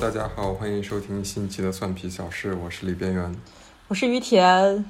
[0.00, 3.36] 大家好，欢迎收听新一期的蒜皮小事，我是李边缘，
[3.86, 4.82] 我是于田，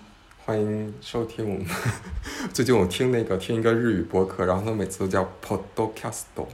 [0.47, 1.67] 欢迎收听我们。
[2.55, 6.23] 最近我听那个听一个日语播客，然后他每次都叫 Podcast，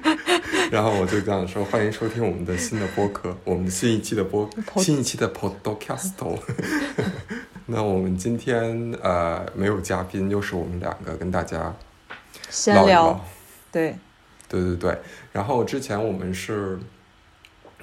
[0.72, 6.12] 然后我就这样说，欢迎收听我们的新的播客，我们新一期的播新一期的 Podcast。
[7.66, 11.76] 那我们今天呃没有嘉宾，又是我们两个跟大家
[12.48, 13.22] 闲聊，
[13.70, 13.94] 对。
[14.48, 14.96] 对对对，
[15.32, 16.78] 然后之前我们是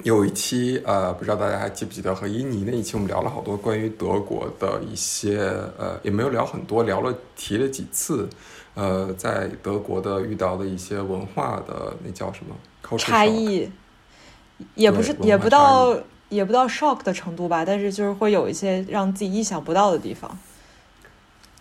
[0.02, 5.38] 有一期，呃，不知道大家还记不记得和伊尼那一期，我们聊了好多关于德国的一些，
[5.78, 8.28] 呃，也没有聊很多，聊了提了几次，
[8.74, 13.70] 呃，在德国的遇到的一些文化的那叫什么差异，
[14.74, 15.96] 也不是也不到
[16.30, 20.38] 也不到 shock 的程度吧，但是就是会有一些让自己意想不到的地方。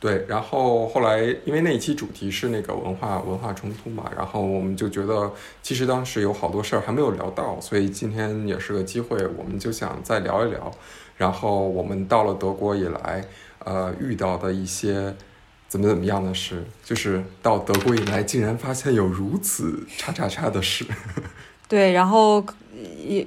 [0.03, 10.69] 对，然后后来因为那一期主题是那个文化文化冲突嘛，然后我们就觉得其实当时有好多事儿还没有聊到，所以今天也是个机会，我们就想再聊一聊。
[11.17, 13.25] 然后我们到了德国以来，
[13.61, 15.15] 呃，遇到的一些
[15.69, 20.85] 怎么怎么样的事，就是到德国以来竟然发现有如此叉叉叉的事。
[21.69, 22.45] 对，然后
[22.99, 23.25] 也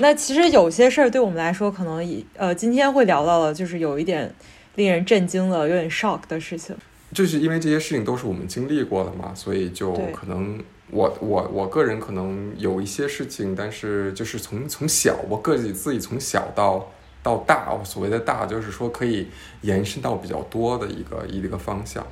[0.00, 4.30] 那其实有些事儿对我们来说，可能也呃今天会聊到的，就是有一点。
[4.76, 6.76] 令人震惊的、有点 shock 的事情，
[7.12, 16.88] 就是因为这些事情都是我们经历过的嘛，所以就可能我我我个人可能有一些事情，但是就是从从小我个己自己从小到
[17.22, 19.26] 到大，所谓的大就是说可以
[19.62, 22.06] 延伸到比较多的一个一个方向。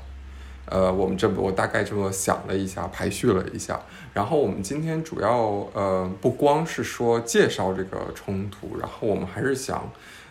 [0.67, 3.81] 呃，我们这我大概这么想了一下，排序了一下，
[4.13, 9.91] 然后我们今天主要呃不光是说介绍这个冲突，然后我们还是想。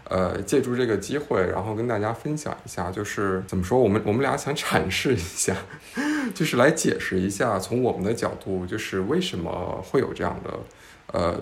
[0.10, 5.56] 呃，借助这个机会，然后跟大家分享一下，就是怎么说，我们我们俩想阐释一下，
[6.34, 10.54] 就是来解释一下，从我们的角度，就是为什么会有这样的，
[11.14, 11.40] 呃，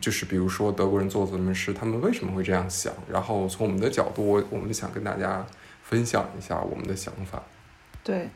[0.00, 2.92] 就是比如说德国人做这么事，他们为什么会这样想？
[3.08, 5.46] 然后从我们的角度，我们想跟大家
[5.82, 7.42] 分享一下我们的想法。
[8.02, 8.28] 对。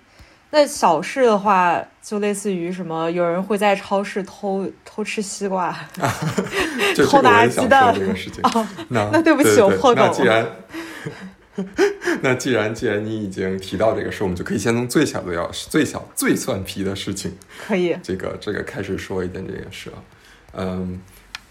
[0.56, 5.76] 那小事的话，就类似于什么，有人会在超市偷偷吃西瓜，
[7.10, 8.41] 偷拿鸡蛋这个事情。
[8.88, 10.12] 那那对不起，我破梗了。
[10.14, 10.47] 那既然，
[12.22, 19.98] 那既然既然你已经提到这个事，我们就可以先从最小的要最小最蒜皮的事情，可以这个这个开始说一点这件事啊，
[20.53, 21.00] 嗯。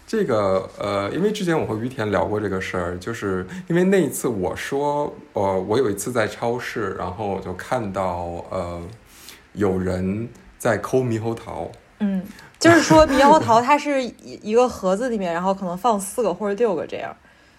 [0.06, 8.82] 这个呃，因为之前我和于田聊过这个事儿，就是因为那一次我说，呃，我有一次在超市，然后我就看到呃，
[9.54, 10.28] 有人
[10.58, 11.70] 在抠猕猴桃。
[12.00, 12.22] 嗯，
[12.58, 17.16] 就是说猕猴桃它是一一个盒子里面，然后可能放四个或者六个这样。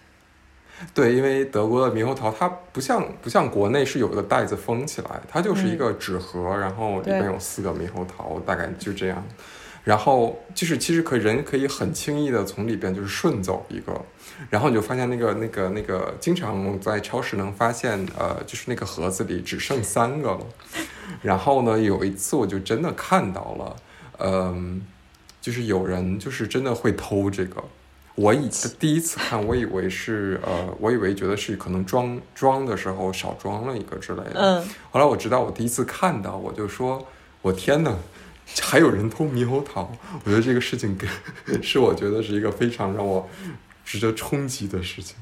[0.94, 9.24] 对，因为德国的猕猴桃它不像不像国内是有一个袋子封起来，它就是一个纸盒，然后里面有四个猕猴桃，大概就这样。
[9.86, 13.94] 然后就是其实可人可以很轻易的从里边就是顺走一个，
[14.50, 20.40] 然后你就发现那个那个那个经常在超市能发现，呃，就是那个盒子里只剩三个了。
[21.22, 23.76] 然后呢，有一次我就真的看到了，
[24.18, 24.84] 嗯，
[25.40, 27.62] 就是有人就是真的会偷这个。
[28.16, 28.48] 我以
[28.80, 34.32] 第一次看，我以为是呃，我以为觉得是可能装装的时候少装了一个之类的。
[34.34, 34.68] 嗯。
[34.90, 37.06] 后来我知道我第一次看到，我就说，
[37.40, 37.96] 我天呐！
[38.62, 39.90] 还有人偷猕猴桃，
[40.24, 40.96] 我觉得这个事情
[41.62, 43.28] 是我觉得是一个非常让我
[43.84, 45.16] 值得冲击的事情。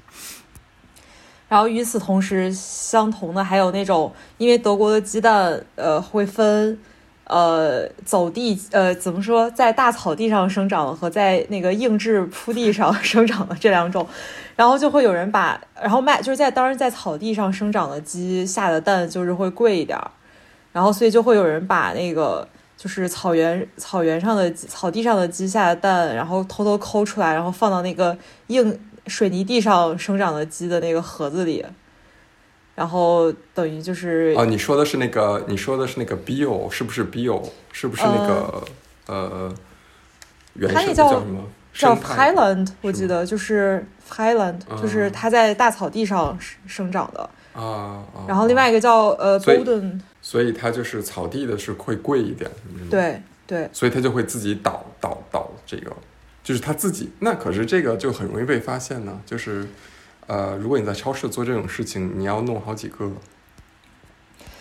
[1.49, 6.79] 然后与此同时，相同的还有那种，因为德国的鸡蛋呃会分
[7.25, 14.07] 呃走地呃怎么说，在大草地上生长和在那个硬质铺地上生长的这两种，
[14.57, 19.99] 然后就会有人把然后卖就是在当然在草地上生长的鸡下的蛋就是会贵一点，
[20.73, 22.47] 然后所以就会有人把那个。
[22.77, 28.17] 就是草原草原上的草地上的鸡下的蛋，然后偷偷抠出来，然后放到那个
[28.49, 31.65] 硬水泥地上生长的鸡的那个盒子里，
[32.75, 38.65] 然后等于就是哦，你说的是那个，你说的是那个 bio 是不是 bio 是不是那个
[39.07, 39.55] 呃，
[40.55, 41.43] 原生叫什么？
[41.73, 48.05] 叫 Highland，我记得就是 Highland，就是它在大草地上生长的啊。
[48.29, 50.01] 然后另外一个叫呃 Golden。
[50.27, 52.51] 所以它就是草地的是会贵一点，
[52.91, 55.95] 对对，所以它就会自己倒倒倒这个，
[56.43, 57.13] 就是它自己。
[57.19, 59.69] 那可是这个就很容易被发现呢，就是
[60.27, 63.13] 呃，如果你在超市做这种事情，你要弄好几个，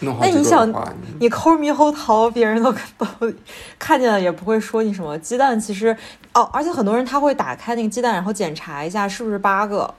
[0.02, 3.08] 弄好几个的话，你抠猕猴桃，别人都都
[3.80, 5.18] 看见了也不会说你什么。
[5.20, 5.96] 鸡蛋其实
[6.34, 9.94] 哦，而且很多人他会打开那个鸡蛋，然后检查一下是不是八个，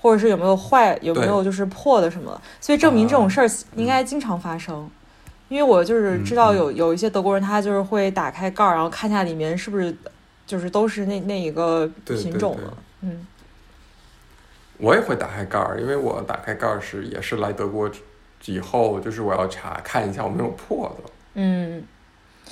[0.00, 4.90] 或者是有没有坏，有没有就是破的什么，所以证明这种事儿应该经常发生。
[5.52, 9.94] 因为我就是知道有有一些德国人，他就是会打开盖儿，然后看一下里面是不是
[10.46, 12.72] 就是都是那那一个品种的。
[13.02, 13.26] 嗯，
[14.78, 17.90] 我也会打开盖儿，因为我打开盖儿是也是来德国
[18.46, 21.10] 以后，就是我要查看一下我没有破的。
[21.34, 21.82] 嗯，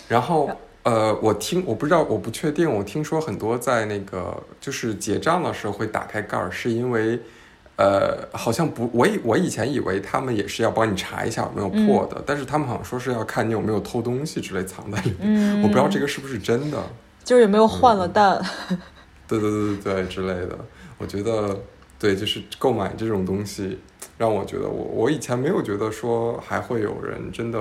[0.08, 0.50] 然后。
[0.82, 2.68] 呃，我听我不知道，我不确定。
[2.68, 7.20] 我听说很多在那个就是结账的时候会打开盖儿，是因为，
[7.80, 15.62] 呃，好像不，我以我以前以为他们也是要帮你查一下有没有破的，但是他们好像说是要看你有没有偷东西之类藏在里面。
[15.62, 16.78] 我不知道这个是不是真的，
[17.24, 18.38] 就是有没有换了蛋。
[19.26, 20.58] 对对对对对之类的。
[20.98, 21.58] 我觉得
[21.98, 23.78] 对，就是购买这种东西，
[24.18, 27.58] 让我觉得我我以前没有觉得说还会有人真的。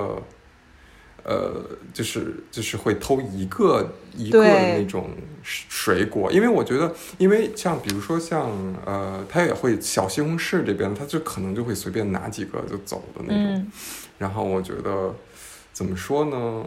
[1.24, 1.62] 呃，
[1.92, 5.10] 就是就是会偷一个一个那种
[5.42, 8.50] 水果，因为我觉得，因为像比如说像
[8.84, 13.66] 呃，他也会小西红柿这边，他就可能就会随便拿几个就走的那种。
[14.18, 15.14] 然后我觉得
[15.72, 16.66] 怎么说呢？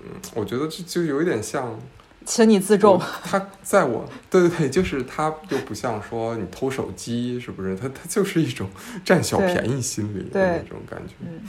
[0.00, 1.78] 嗯，我觉得这就有一点像，
[2.24, 3.00] 请你自重。
[3.24, 7.74] 他在我对对对，就是他又不像说你偷手机，是不是？
[7.76, 8.68] 他他就是一种
[9.04, 11.14] 占小便宜心理的那种感觉。
[11.20, 11.40] 嗯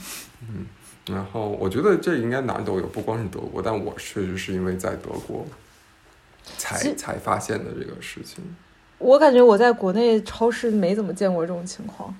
[0.48, 0.66] 嗯。
[1.10, 5.46] 然后我觉得这应该哪儿都有，不光是德国，但我确实是因为在德国
[6.56, 8.42] 才才发现的这个事情。
[8.98, 12.14] 我感觉我在国内超市没怎么见过这种情况。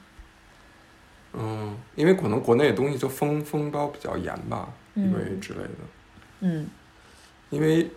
[1.34, 5.70] 嗯，因为可能国内的东西就封封包比较严吧，因为之类的。
[6.40, 6.66] 嗯，
[7.50, 7.90] 因为。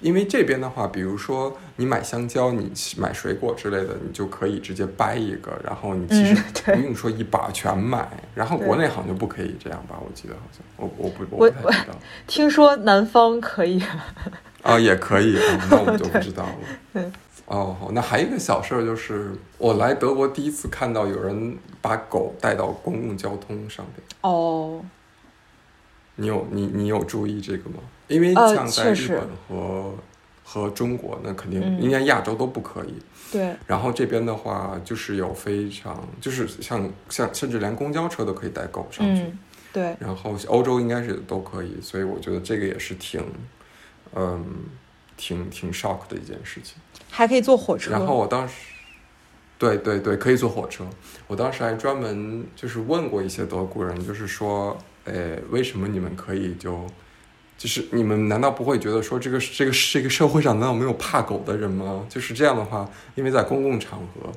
[0.00, 6.34] 因为这边的话，比如说你买香蕉，你买水果之类的，你就可以直接掰一个，然后你其实
[6.64, 8.08] 不用说一把全买。
[8.34, 9.98] 然后国内好像就不可以这样吧？
[10.00, 11.94] 我记得好像，我我不我不太知道。
[12.26, 13.82] 听说南方可以
[14.62, 15.36] 啊，也可以，
[15.70, 17.02] 那我们就不知道了。
[17.46, 24.04] 哦，好，那还有一个小事儿就是，我来德国第一次看到有人把狗带到公共交通上面。
[24.20, 24.80] 哦。
[26.20, 27.76] 你有你你有注意这个吗？
[28.08, 29.94] 因为像在日本和
[30.42, 32.94] 和中国，那肯定应该亚洲都不可以。
[33.30, 33.54] 对。
[33.66, 39.24] 然后这边的话，就是有非常就是像像甚至连公交车都可以带狗上去。
[39.72, 39.94] 对。
[40.00, 43.22] 然后欧洲应该是都可以，所以我觉得这个也是挺
[44.14, 44.44] 嗯
[45.16, 46.76] 挺挺 shock 的一件事情。
[47.10, 47.90] 还可以坐火车。
[47.90, 48.54] 然后我当时，
[49.58, 50.84] 对对对，可以坐火车。
[51.26, 54.76] 我当时还专门就是问过一些德国人，就是说。
[55.04, 56.84] 呃，为什么你们可以就，
[57.58, 62.06] 就是你们难道不会觉得说这个这个这个社会上难道没有怕狗的人吗？
[62.08, 64.30] 就是这样的话，因为在公共场合，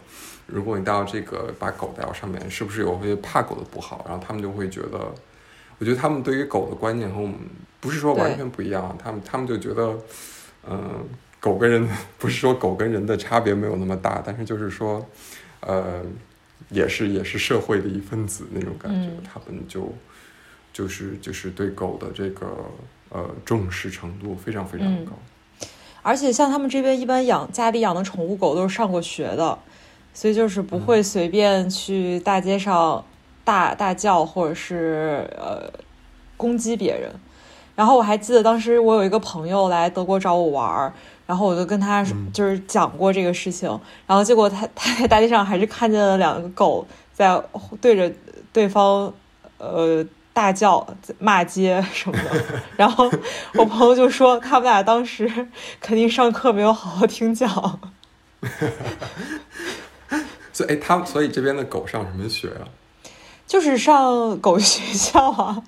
[0.48, 4.04] 如果你到这个把狗带到上面，是不是有会怕狗的不好？
[4.10, 5.14] 然后他们就会觉得，
[5.78, 7.36] 我觉得他们对于狗的观念和我们
[7.80, 9.96] 不是说完全不一样，他们他们就觉得，
[10.68, 11.08] 嗯，
[11.40, 11.88] 狗跟人
[12.18, 15.08] 不是说狗跟人的差别没有那么大，但是就是说，
[15.60, 16.02] 呃，
[16.70, 19.94] 也是也是社会的一份子那种感觉，他们就。
[20.74, 22.48] 就是就是对狗的这个
[23.12, 25.12] 呃重视程度非常非常高，
[26.02, 29.60] 而且像他们这边一般养家里养的宠物狗都是上过学的，
[30.14, 33.04] 所以就是不会随便去大街上
[33.44, 35.70] 大大叫或者是呃
[36.38, 37.12] 攻击别人。
[37.76, 40.94] 然后我还记得当时我有一个朋友来德国找我玩儿，
[41.26, 43.70] 然后我就跟他就是讲过这个事情，
[44.08, 47.42] 然后结果他他在大街上还是看见了两个狗在
[47.82, 48.10] 对着
[48.54, 49.14] 对方
[49.58, 50.06] 呃。
[50.34, 50.86] 大叫、
[51.20, 52.44] 骂街什么的，
[52.78, 53.12] 然后
[53.56, 55.30] 我朋友就说他们俩当时
[55.80, 57.50] 肯定上课没有好好听讲。
[60.54, 62.64] 所以，哎，他所以这边的狗上什么学啊？
[63.46, 65.62] 就是上狗学校啊。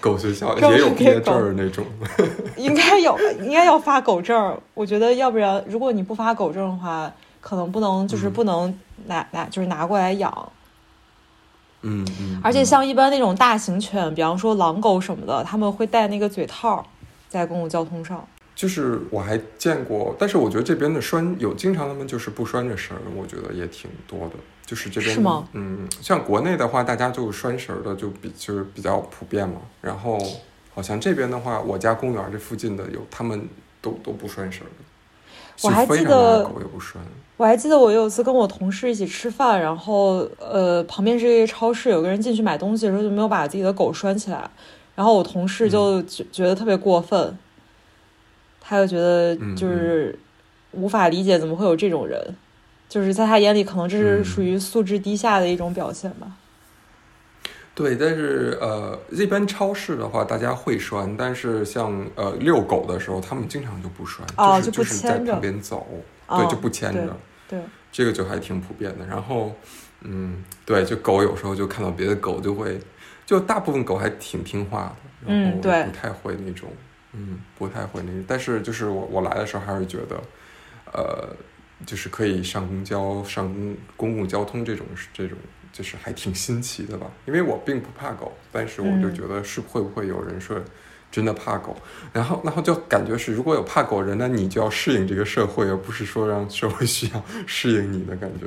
[0.00, 1.84] 狗学校也有毕业证那种。
[2.56, 4.56] 应该有，应该要发狗证。
[4.74, 10.52] 我觉得，要不然如果你不发狗证的话，可能不能，就是不能拿拿，就是拿过来养。
[11.84, 16.84] 嗯嗯，而且像一般那种大型犬，比方说狼狗什么的，他们会戴那个嘴套，
[17.28, 18.26] 在公共交通上。
[18.56, 24.34] 就是我还见过，但是我觉得这边的拴有经常他们就是不拴着绳儿，我觉得也挺多的。
[24.64, 25.46] 就是这边是吗？
[25.52, 29.56] 嗯，像国内的话，大家就拴绳的就比就是比较普遍嘛。
[29.82, 30.18] 然后
[30.74, 33.46] 好像这边的话，我家公园这附近的有，他们
[33.82, 35.64] 都都不拴绳的。
[35.64, 37.02] 我还记得狗也不拴。
[37.36, 44.48] 我还记得我有一次跟我同事一起吃饭，然后呃旁边是一个超市，有个人进去买东西的时候就没有把自己的狗拴起来，
[44.94, 47.36] 然后我同事就觉觉得特别过分，
[48.60, 50.16] 他就觉得就是
[50.70, 52.36] 无法理解怎么会有这种人，
[52.88, 56.28] 就是在他眼里可能这是属于素质低下的一种表现吧。
[57.74, 64.24] 对，但是呃一般超市的话大家会拴，但是像呃遛狗的时候他们经常就不拴，
[64.60, 65.84] 就是就是在旁边走。
[66.28, 67.16] 对，就不牵着，
[67.48, 67.60] 对，
[67.92, 69.06] 这个就还挺普遍的。
[69.06, 69.54] 然后，
[70.00, 72.80] 嗯，对，就狗有时候就看到别的狗就会，
[73.26, 76.70] 就大部分狗还挺听话的，然后不太会那种
[77.12, 80.20] 嗯，不太会那，但是就是我我来的时候还是觉得，
[80.92, 81.36] 呃，
[81.86, 83.54] 就是可以上公交、上
[83.96, 85.38] 公共交通这种这种，
[85.72, 87.06] 就是还挺新奇的吧。
[87.26, 90.60] 因为我并不怕狗，但是我就觉得是会不会有人说
[91.14, 91.76] 真的怕狗，
[92.12, 98.46] 然后然后就感觉是如果有怕狗人，那你就要适应这个社会，而不是说让社会需要适应你的感觉。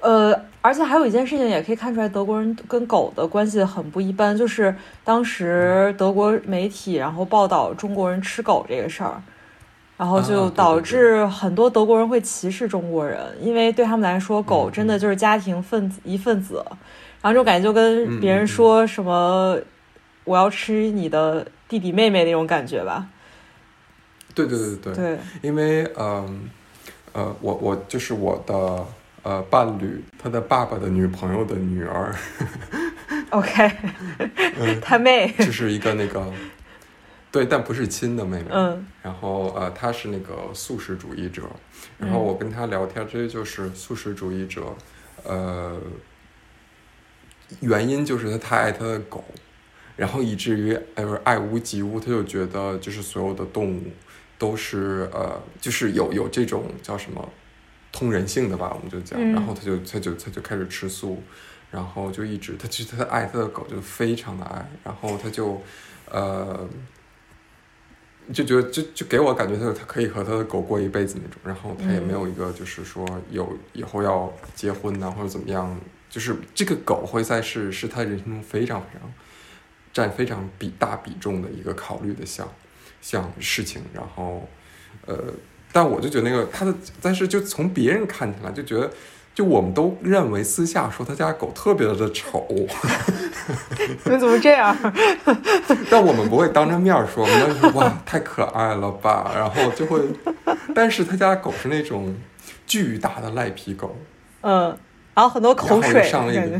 [0.00, 4.36] 呃，而且还有一件事情也可以看出来，德国人跟狗的关系很不一般。
[4.36, 4.74] 就是
[5.04, 9.22] 当时德国媒体然后报道中国人吃狗这个事儿，
[9.96, 16.64] 然后就导致很多德国人会歧视中国人，因为对他们来说，狗真的就是家庭分子一份子。
[17.22, 19.56] 然后这种感觉就跟别人说什么
[20.24, 23.08] 我要吃你的弟弟妹妹那种感觉吧。
[24.34, 26.50] 对对对对对，因为嗯
[27.12, 28.86] 呃，我我就是我的。
[29.22, 32.14] 呃，伴侣他的爸爸的女朋友的女儿
[33.30, 33.72] ，OK，
[34.80, 35.34] 他妹。
[35.38, 36.32] 就是一个那个，
[37.32, 38.46] 对，但不是亲的妹妹。
[38.52, 41.42] 嗯，然后呃，她是那个素食主义者，
[41.98, 44.72] 然后我跟他聊天，这就是素食主义者，
[45.24, 45.76] 呃，
[47.58, 49.24] 原因就是他太爱他的狗，
[49.96, 53.82] 然后以至于呃爱屋及乌，他就觉得就是所有的动物
[54.38, 57.28] 都是呃，就是有有这种叫什么？
[57.92, 61.22] 通人性的吧，我们就讲，然后他就他就他就开始吃素，
[61.70, 65.62] 然后就一直他其实他爱他的狗就非常的爱，然后他就
[66.10, 66.68] 呃
[68.34, 79.10] 就觉得就就给我感觉他他可以和他的狗过一辈子那种，然后他也没有一个就是说有以后要结婚呐或者怎么样，就是这个狗会在是是他人生中非常非常
[79.96, 82.46] 占非常比大比重的一个考虑的项
[83.00, 84.46] 项事情，然后
[85.06, 85.16] 呃。
[85.72, 86.72] 但我就觉得那个他的，
[87.02, 88.90] 但是就从别人看起来就觉得，
[89.34, 92.46] 就我们都认为私下说他家狗特别的丑，
[94.04, 94.74] 你怎么这样？
[95.90, 100.00] 但我们不会当着面说，我们说哇太可爱了吧，然后就会，
[100.74, 102.16] 但是他家狗是那种
[102.66, 103.94] 巨大的赖皮狗，
[104.40, 104.68] 嗯，
[105.12, 106.58] 然后很多口水上了一个，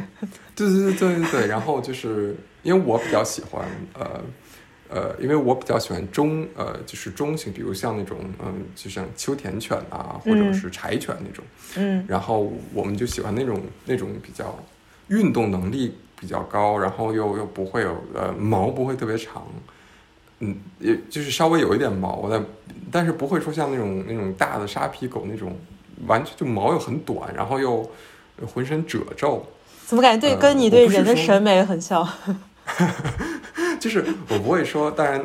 [0.55, 4.21] 对对对对对对，然后就是因为我比较喜欢呃。
[4.89, 11.45] 呃，因为我比较喜欢中，呃，就是中型，比如像那种，嗯，就像秋田犬啊，或者是柴犬那种，
[11.75, 14.57] 嗯，然后我们就喜欢那种那种比较
[15.09, 19.45] 运动能力比较高，然后又又不会有，呃，毛不会特别长，
[20.39, 22.41] 嗯，也就是稍微有一点毛的，
[22.93, 25.59] 但是不会说像那种那种大的沙皮狗那种，
[26.07, 27.91] 完全就毛又很短，然后又
[28.55, 29.45] 浑身褶皱，
[29.85, 32.09] 怎么感觉对跟你对人的审美很像？
[33.81, 35.25] 就是我不会说，当然，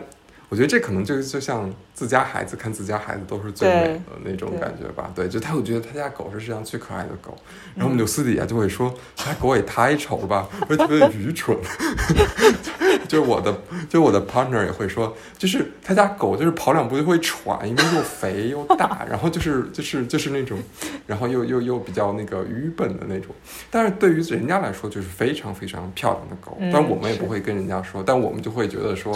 [0.49, 5.11] 我觉得这可能就就像自家孩子看自家孩子都是最美的那种感觉吧。
[5.15, 7.35] 对，就他会觉得他家狗是世界上最可爱的狗，
[7.75, 11.57] 然后我们就私底下就会说，他家狗也太丑了吧， 而且特别愚蠢。
[13.11, 13.53] 就是我的，
[13.89, 20.57] 就我的 partner 也会说，就是他家狗就是跑两步就会喘，因为又肥又大， 然后就是就是就是那种，
[21.05, 23.35] 然后又又又比较那个愚笨的那种。
[23.69, 26.57] 但是对于人家来说，就是非常非常漂亮的狗。
[26.71, 29.13] 但我们也不会跟人家说，但我们就会觉得说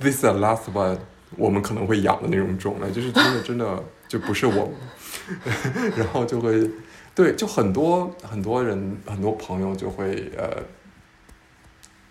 [0.00, 0.98] ，this is the last one，
[1.36, 4.72] 我们可能会养的那种种类，就是真的真的就不是我们。
[5.94, 6.68] 然后就会，
[7.14, 10.60] 对，就很多很多人很多朋友就会呃。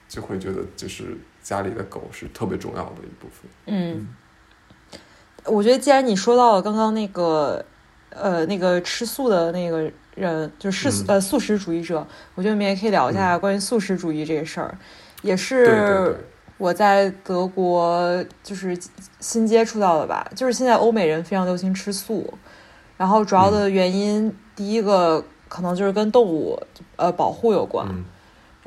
[0.07, 3.49] 就会觉得，就是家里的狗是特别重要的一部分。
[3.65, 4.07] 嗯，
[5.45, 7.63] 我觉得既然你说到了刚刚那个，
[8.09, 14.77] 呃，那个吃素的那个人，就是呃素食主义者，我觉得我们也可以聊一下关于素食主义这个事儿。
[15.21, 16.15] 也是
[16.57, 18.77] 我在德国就是
[19.19, 22.33] 新接触到的吧，就是现在欧美人非常流行吃素，
[22.97, 26.59] 然后主要的原因，第一个可能就是跟动物
[26.95, 27.87] 呃保护有关。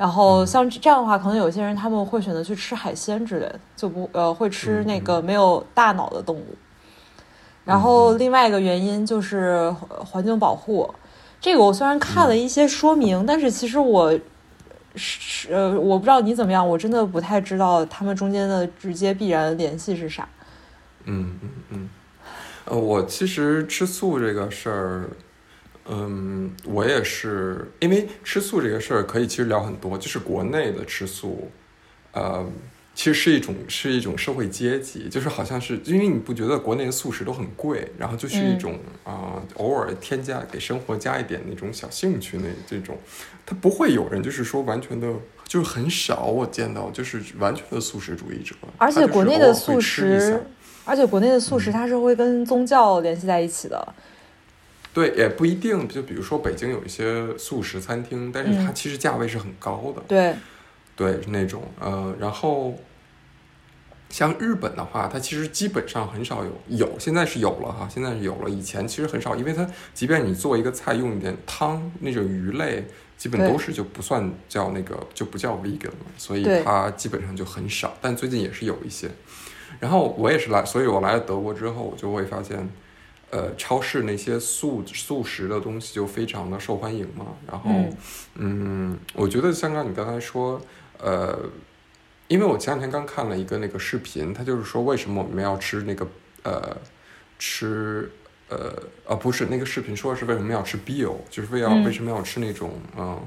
[0.01, 6.57] 然后像这样的话，可能有些人他们会选择去吃海鲜之类的，就不呃会吃那个没有大脑的动物。
[7.67, 10.89] 然后另外一个原因就是环境保护。
[11.39, 14.19] 这个我虽然看了一些说明，但是其实我
[14.95, 20.27] 是呃我不知道你怎么样，我真的不太知道他们中间的直接必然联系是啥。
[21.05, 21.91] 嗯嗯嗯，
[22.65, 25.11] 呃，我其实吃素这个事儿。
[25.93, 31.51] 嗯，我也是，因为吃素这个事儿可以其实聊很多，就是国内的吃素，
[32.13, 32.47] 呃，
[32.95, 42.97] 其实是一种是一种社会阶级，就是好像是因为你不觉得国内的素食都很贵，然后就是一种啊，偶尔添加给生活加一点那种小兴趣那这种，
[43.45, 45.13] 他不会有人就是说完全的，
[45.45, 50.41] 就是很少我见到就是完全的素食主义者，而且国内的素食，
[50.85, 53.95] 而且国内的素食它是会跟宗教联系在一起的。
[54.93, 55.87] 对，也不一定。
[55.89, 60.03] 就比如说，北京有一些素食餐厅，但是它其实价位是很高的。
[60.09, 60.35] 对，
[60.97, 62.77] 对，那种呃，然后
[64.09, 72.85] 像日本的话，它其实基本上很少有有，现在是有了哈，现在是有了，以前其实很少，因为它即便你做一个菜用一点汤那种鱼类，
[73.17, 77.97] 基本都是就不算叫那个就不叫 vegan 了，所以它基本上就很少。
[78.01, 79.09] 但最近也是有一些。
[79.79, 82.69] 然后我也是来，所以我来了德国之后，我就会发现，
[83.31, 87.27] 呃，超市那些素素食的东西就非常的受欢迎嘛。
[87.47, 87.71] 然后，
[88.35, 90.61] 嗯，我觉得像刚你刚才说，
[90.99, 91.39] 呃。
[92.29, 96.07] 因为我前两天刚看了一个那个视频，他就是说为什么我们要吃那个
[96.45, 96.77] 呃
[97.41, 98.09] 吃
[98.49, 98.73] 呃
[99.05, 103.21] 呃不是那个视频说的是为什么要吃 bio，就是为要为什么要吃那种嗯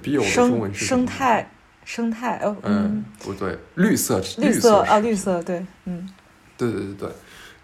[0.00, 1.50] bio 的中文是生态
[1.84, 6.08] 生态哦嗯不对绿色绿色啊绿色对嗯。
[6.56, 7.08] 对对对对，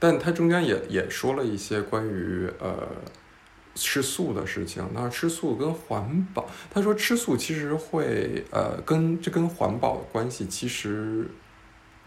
[0.00, 2.88] 但他中间也也说了一些关于呃。
[3.76, 11.24] 吃素的事情，那吃素跟环保，他说吃素其实会呃跟这跟环保的关系其实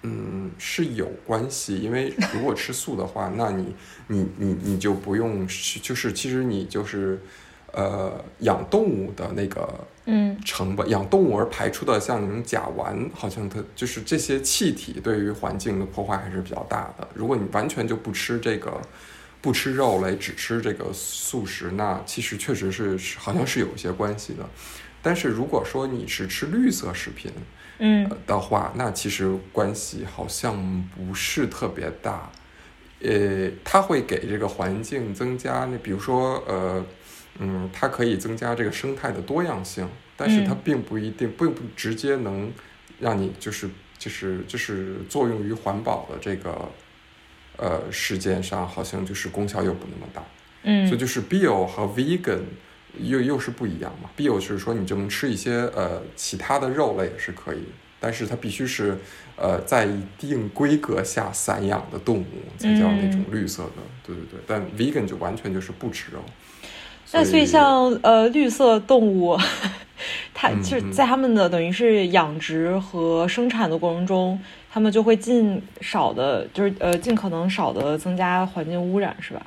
[0.02, 3.74] 嗯是有关系，因为如果吃素的话，那你
[4.08, 5.48] 你你你就不用
[5.82, 7.20] 就是其实你就是
[7.74, 9.68] 呃养动物的那个
[10.06, 17.08] 嗯成本，养动物而排出的像那种甲烷，好像它就是这些气体对于环境的破坏还是比较大的。
[17.14, 18.82] 如果你完全就不吃这个。
[19.44, 24.50] 不吃肉类，只吃这个素食，那其实确实是好像是有一些关系的。
[25.02, 27.30] 但是如果说你是吃绿色食品，
[27.80, 32.32] 嗯的话，那其实关系好像不是特别大。
[33.02, 36.82] 呃，它会给这个环境增加，那比如说，呃，
[37.40, 42.52] 嗯，它可以增加这个生态的多样性，但是它并不一定，并不直接能
[43.00, 46.70] 让你就是就是就是作用于环保的这个。
[47.56, 50.24] 呃，事件上好像就是功效又不那么大，
[50.64, 52.40] 嗯，所以就是 bio 和 vegan
[52.98, 54.10] 又又是不一样嘛。
[54.18, 57.62] bio 就是说你就能吃一些呃其他的肉类也是可以，
[58.00, 58.98] 但是它必须是
[59.36, 62.26] 呃在一定规格下散养的动物
[62.58, 64.40] 才叫那种绿色的，对对对。
[64.48, 66.26] 但 vegan 就完全就是不吃肉。
[67.14, 69.38] 那所以像呃绿色动物，
[70.34, 74.40] 它就是在他们的等于是养殖和生产的过程中。
[74.76, 79.46] 他们就会尽少的，就是呃，尽可能少的增加环境污染，是吧？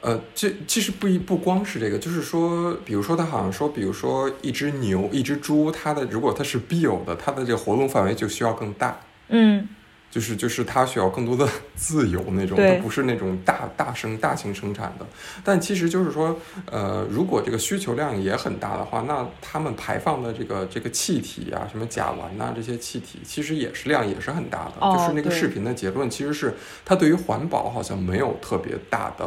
[0.00, 8.98] 呃，这其实不一不光是这个，就是说，比如说他好像说，比如说一只牛、一只猪，它的如果它是 bio 的，它的这个活动范围就需要更大。
[9.28, 9.68] 嗯。
[10.10, 15.06] 就是就是它需要更多的 自由那种，它不是那种大大生大型生产的。
[15.44, 16.36] 但其实就是说，
[16.70, 24.80] 呃，如果这个需求量也很大的话，那他们排放的这个这个气体啊，什么甲烷呐这些气体，其实也是量也是很大的。
[24.80, 29.24] 就是那个视频的结论，其实是它对于环保好像没有特别大的，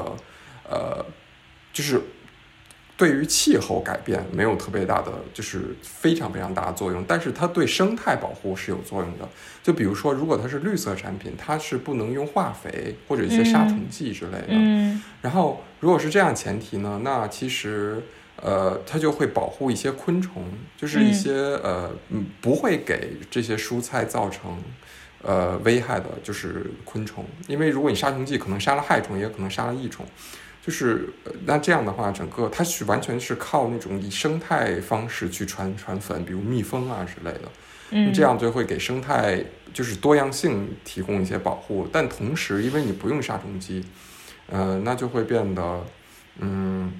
[0.70, 1.06] 呃，
[1.72, 2.02] 就是。
[2.96, 9.28] 对于气候改变没有特别大的，就是非常非常大的作用，但是它对生态保护是有作用的。
[9.64, 14.48] 就比如说，如果它是绿色产品，它是不能用化肥或者一些杀虫剂之类的。
[14.50, 15.02] 嗯。
[15.22, 18.02] 然后，如果是这样前提呢，那其实
[18.36, 20.44] 呃，它就会保护一些昆虫，
[20.78, 21.90] 就是一些呃，
[22.42, 24.58] 不会给这些蔬菜造成
[25.24, 27.26] 呃危害的，就是昆虫。
[27.48, 30.06] 因为如果你杀虫剂可能杀了害虫，也可能杀了益虫。
[30.66, 31.10] 就是
[31.46, 37.42] 那这样的话，整个它是完全是靠那种以生态方式去传传粉，比如蜜蜂啊之类的，
[37.90, 41.86] 嗯，这样就会给生态就是多样性提供一些保护。
[41.92, 43.84] 但同时，因为你不用杀虫剂，
[44.48, 45.86] 呃，那就会变得，
[46.40, 46.94] 嗯，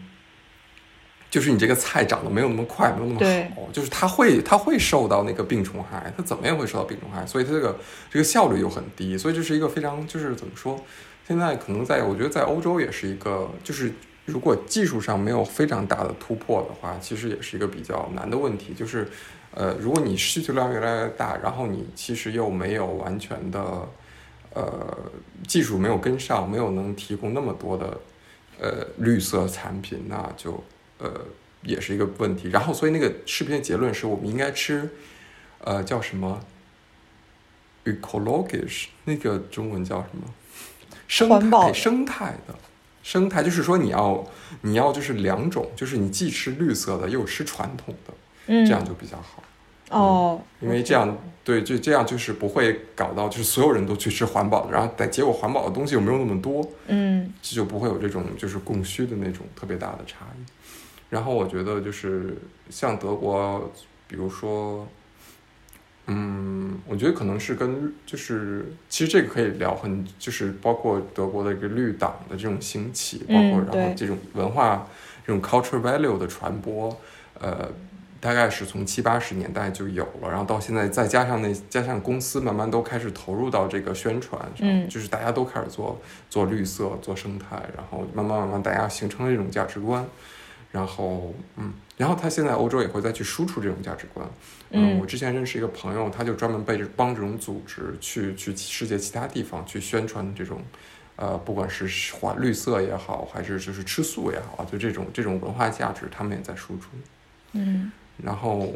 [1.32, 7.80] 就是你这个菜长得没有那么快，没有那么好，就是它会它会受到那个病虫害，它怎么也会受到病虫害，所以它这个
[8.12, 10.84] 这个效率又很低，所以这是一个非常就是怎么说？
[11.28, 13.92] 现在可能在，我觉得在欧洲也是一个，就是
[14.26, 18.74] 如果技术上没有非常大的突破的话，其实也是一个比较难的问题。
[18.74, 19.08] 就是，
[19.52, 23.88] 呃，如果你需求量越来越大，然后你其实又没有完全的，
[24.54, 24.98] 呃，
[25.48, 27.98] 技术没有跟上，没有能提供那么多的，
[28.60, 30.62] 呃，绿色产品，那就
[30.98, 31.10] 呃
[31.62, 32.50] 也是一个问题。
[32.50, 34.90] 然后，所以那个视频的结论是我们应该吃，
[35.60, 36.42] 呃，叫什么
[37.86, 40.24] ？ecologish，那个中文叫什么？
[41.08, 42.56] 生态生态的，
[43.04, 44.26] 生态就是说你要
[44.62, 48.14] 你要就是两种，就是你既吃绿色的又吃传统的，
[48.48, 49.44] 嗯，这样就比较好。
[49.90, 60.44] 哦，因为这样对，就这样就是不会搞到就是所有人都去吃环保的，然后但结果环保的东西又没有那么多，嗯，这就不会有这种就是供需的那种特别大的差异。
[61.10, 62.38] 然后我觉得就是
[62.70, 63.72] 像德国，
[64.08, 64.88] 比如说。
[66.08, 74.86] 嗯，我觉得可能是跟就是，其实这个可以聊很，就是包括德国的一个绿党的这种兴起，包括然后这种文化
[75.26, 76.94] 这种 culture value 的传播，
[77.40, 77.70] 呃，
[78.20, 90.06] 大概是从七八十年代就有了，然后到现在再加上那加上公司慢慢都开始投入到这个宣传上，就是大家都开始做做绿色、做生态，然后慢慢慢慢大家形成了这种价值观，
[90.72, 94.28] 然后嗯，然后他现在欧洲也会再去输出这种价值观。
[94.72, 100.62] 嗯，我之前认识一个朋友，他就专门被帮这种组织去去世界其他地方去宣传这种。
[101.16, 106.90] 呃，不管是环绿色也好，还是就是吃素也好，就这种这种文化价值，他们也在输出。
[107.52, 108.74] 嗯，然后，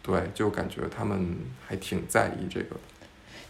[0.00, 1.36] 对，就感觉他们
[1.66, 2.76] 还挺在意这个。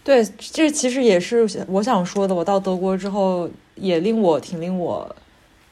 [0.02, 2.34] 对，这其实也是我想说的。
[2.34, 5.14] 我到德国之后，也令我挺令我，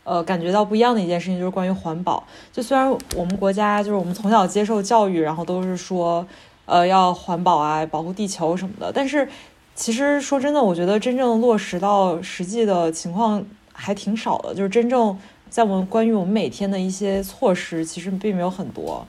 [0.04, 2.22] 呃，感觉到不一样的一件事情，就是关于环保。
[2.52, 6.26] 就虽然我们国家就是我们从小接受教育，然后都是说，
[6.66, 9.28] 呃，要环保啊，保护地球什么的，但是。
[9.74, 14.54] 其实说真的，我觉得真正落实到实际的情况还挺少的。
[14.54, 19.04] 就是真正在我们关于我们每天的一些措施，其实并没有很多。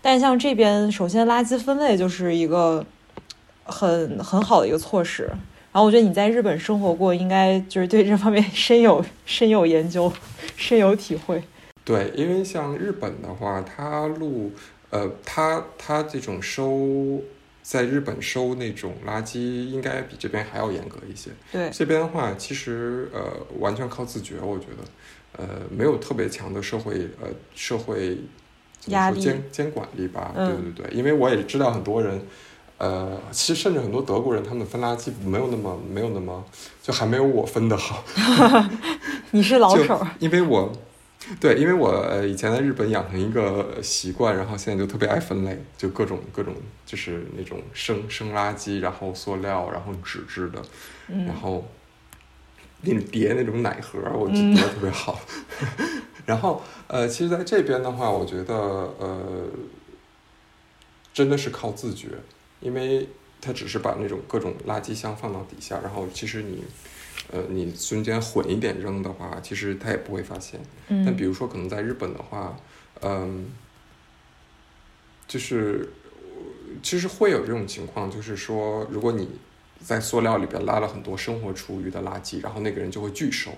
[0.00, 2.82] 但像这边，首先垃圾分类就是一个
[3.64, 5.30] 很很好的一个措施。
[5.72, 10.12] 然后我觉得你在日本生活过，应该就是对这方面深有深有研究、
[10.56, 11.42] 深有体会。
[11.84, 14.52] 对，因为像日本的话，它路
[14.90, 17.22] 呃，它它这种收。
[17.64, 21.30] 在日本收那种垃圾应该比这边还要严格一些。
[21.52, 23.22] 对，这边的话其实呃
[23.60, 28.18] 完全靠自觉，我觉得呃没有特别强的社会呃社会
[28.86, 30.32] 压力监监管力吧。
[30.34, 32.20] 对对对，因为我也知道很多人
[32.82, 36.44] 呃其实甚至很多德国人他们分垃圾没有那么没有那么
[36.82, 38.02] 就还没有我分的好。
[39.30, 40.72] 你是老手，因为我。
[41.38, 46.52] 对，因为我以前在日本养成一个习惯，然后现在就特别爱分类，就各种各种，
[46.84, 50.60] 就是那种生生垃圾，然后塑料，然后纸质的，
[51.06, 51.64] 然后
[52.80, 55.20] 那叠那种奶盒，我觉得特别好。
[56.26, 58.54] 然后呃，其实在这边的话，我觉得
[58.98, 59.46] 呃，
[61.14, 62.08] 真的是靠自觉，
[62.62, 63.08] 因为
[63.40, 66.64] 它只是把那种各种垃圾箱放到底下，然后其实你。
[67.30, 70.60] 呃，你中间混一点扔的话，其实他也不会发现。
[70.88, 71.04] 嗯。
[71.04, 72.58] 但比如说，可能在日本的话，
[73.00, 73.46] 嗯，
[75.28, 75.88] 就是
[76.82, 79.28] 其实会有这种情况，就是说，如果你
[79.78, 83.52] 在塑料里边拉了很多生活厨余的垃圾，然后那个人就会拒收。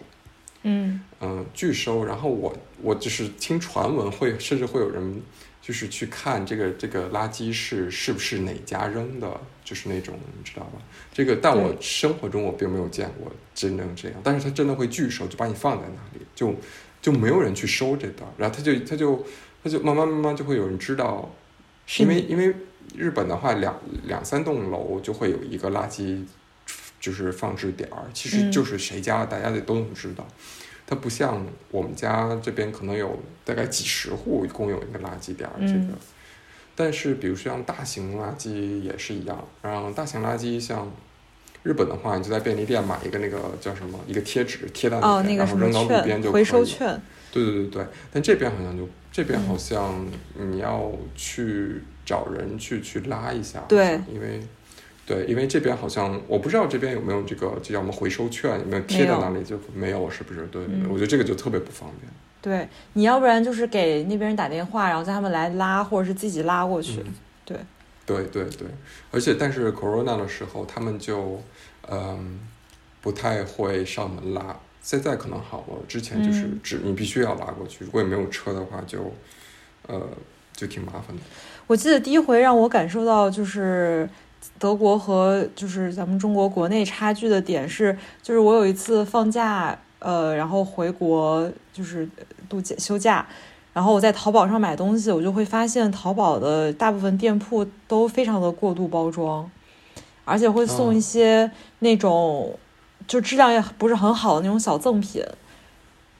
[0.62, 1.01] 嗯。
[1.21, 2.05] 嗯，拒收。
[2.05, 5.23] 然后我我就是听传闻，会甚至会有人。
[5.66, 10.72] 就是去看这个这个垃圾是是不是哪家扔的，就是那种你知道吧？
[11.11, 16.55] 这个但我生活中我并没有见过真正这样，但是他真的会拒收，就把你放在那里，就
[17.00, 19.24] 就没有人去收这袋，然后他就他就
[19.62, 21.35] 他就慢慢慢慢就会有人知道，
[21.98, 22.55] 因为因为
[22.94, 26.22] 日本的话两两三栋楼就会有一个垃圾
[27.00, 30.29] 就是放置点儿，其实就是谁家大家得都能知道。
[30.87, 35.94] 它不像我们家这边可能有大概几十户共有一个垃圾点儿，这个。
[36.77, 40.90] 但是比如说像大型垃圾也是一样，然后大型垃圾像
[41.62, 46.42] 日本的话，你就在便利店买一个那个叫什么一个贴纸贴到那边，然后扔到路边就可以。
[46.42, 47.01] 回收券。
[47.33, 54.40] 对对对对，但这边好像就这边好像你要去找人去去拉一下，对，因为。
[55.07, 60.47] 对，因为这边好像我不知道这边有没有这个，就叫什么回收券，有没有贴在那里就没有，是不是？
[60.47, 62.11] 对，我觉得这个就特别不方便。
[62.40, 67.05] 对，你要不然就是给那边人打电话，然后叫他们来拉，或者是自己拉过去。
[67.45, 67.59] 对，
[68.07, 68.67] 对对对，
[69.11, 71.43] 而且但是 Corona 的时候，他们就
[71.90, 72.40] 嗯
[73.03, 79.12] 不太会上门拉，现在可能好了，之前就是只你必须要拉过去，如果也没有车的话，就
[79.87, 80.01] 呃
[80.55, 81.23] 就挺麻烦的。
[81.67, 84.09] 我记得第一回让我感受到就是。
[84.59, 92.09] 德国和就是咱们中国国内差距的点是，就是我有一次放假，呃，然后回国就是
[92.49, 93.27] 度假休假，
[93.73, 99.51] 然后我在淘宝上买东西，我就会发现淘宝的大部分店铺都非常的过度包装，
[100.25, 102.57] 而且会送一些那种
[103.07, 105.23] 就质量也不是很好的那种小赠品，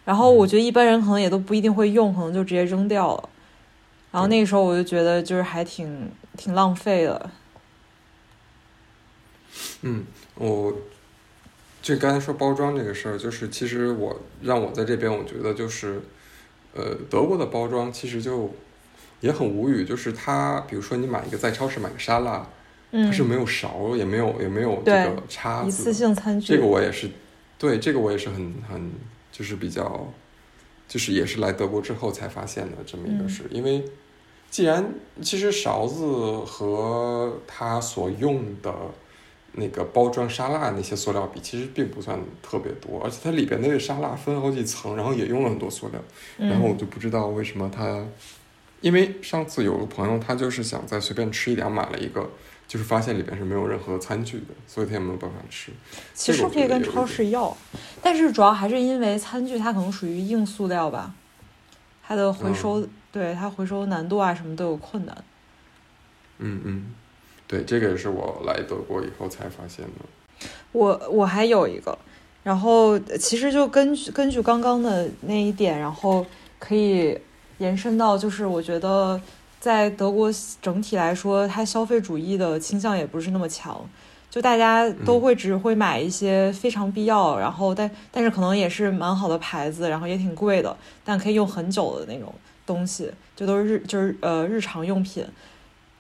[0.05, 3.29] 然后我觉得一般人可能也都不一定会用，可能就直接扔掉了，
[4.11, 7.31] 然后那个时候我就觉得就是还挺挺浪费的。
[9.83, 10.05] 嗯，
[10.37, 10.75] 我
[11.83, 16.01] 就刚才说包装这个事儿，就是其实我让我在这边，我觉得就是，
[16.75, 18.55] 呃，德国的包装其实就
[19.21, 22.49] 也很无语，就是它，比如说你买一个在超市买个沙拉，
[22.91, 26.47] 它是没有勺，也没有也没有这个叉子，一次性餐具。
[26.47, 27.11] 这个我也是，
[27.59, 28.91] 对这个我也是很很
[29.31, 30.11] 就是比较，
[30.89, 33.85] 就是也是来德国之后才发现的这么一个事，因为
[34.51, 36.05] 既然其实勺子
[36.47, 38.75] 和它所用的。
[39.57, 46.01] 那个包装沙拉那些塑料笔其实并不算特别多，而且它里边那个沙拉分好几层，然后也用了很多塑料，
[46.39, 48.05] 然后我就不知道为什么它
[48.81, 52.29] 因为上次有个朋友，他就是想再随便吃一点，买了一个，
[52.69, 55.73] 就是发现里边是没有任何餐具的，所以他也没有办法吃。
[56.13, 57.57] 其实可以跟超市要，
[58.03, 61.15] 但是主要还是因为餐具它可能属于硬塑料吧，
[62.07, 65.25] 它的回收对它回收难度啊什么都有困难。
[66.39, 66.95] 嗯嗯，
[67.55, 70.49] 对，这个也是我来德国以后才发现的。
[70.73, 71.97] 我我还有一个，
[72.43, 76.27] 然后其实就根据根据刚刚的那一点，然后
[76.59, 77.17] 可以
[77.59, 79.21] 延伸到，就是我觉得
[79.61, 80.29] 在德国
[80.61, 83.89] 整体来说，它消费主义的倾向也不是那么强，
[84.29, 92.35] 就大家都会只会买一些非常必要，然后但但是可能也是蛮好的牌子，然后也挺贵的，但可以用很久的那种
[92.67, 95.25] 东西，就都是日就是呃日常用品。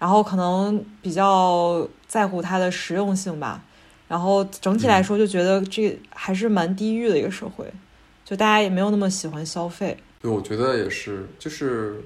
[0.05, 3.64] 然后可能比较在乎它的实用性吧，
[4.07, 7.64] 然后整体来说就觉得这还是蛮低欲的一个社会，
[8.23, 9.97] 就大家也没有那么喜欢消费。
[10.21, 12.03] 对，我觉得也是，就是，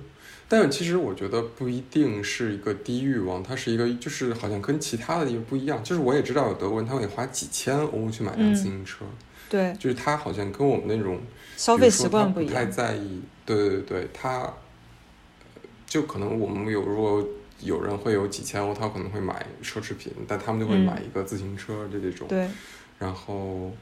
[0.46, 5.82] 但其实我觉得不一定是一个低欲望，它是一个就是好像跟其他的地方不一样。
[5.82, 9.04] 就是我也知道有德国人他会花几千欧去买辆自行车，
[9.50, 11.18] 对，就是他好像跟我们那种
[11.56, 13.20] 消费习惯不一样，太在意。
[13.44, 14.48] 对对对，他
[15.84, 17.26] 就可能我们有如果。
[17.60, 22.28] 有人会有几千欧，他可能会买奢侈品，但他们就会买一个自行车，的这种。
[22.28, 22.48] 对。
[22.98, 23.72] 然后，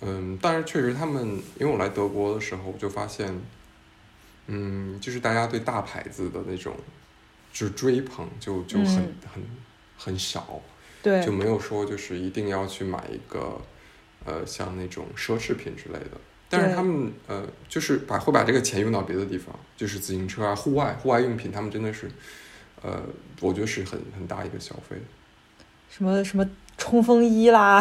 [0.00, 1.24] 嗯，但是确实他们，
[1.58, 3.32] 因为我来德国的时候，我就发现，
[4.46, 6.76] 嗯，就是大家对大牌子的那种，
[7.52, 8.96] 就是追捧，就就很
[9.32, 9.42] 很
[9.96, 10.60] 很少。
[11.02, 11.24] 对。
[11.24, 13.60] 就没有说就是一定要去买一个，
[14.24, 16.20] 呃，像那种奢侈品之类的。
[16.48, 22.08] 但是他们呃，就是把会把这个钱用到别的地方，就是自行车啊、户外户外用品，他们真的是。
[22.84, 23.02] 呃，
[23.40, 24.96] 我觉得是很很大一个消费，
[25.90, 27.80] 什么什么冲锋衣啦，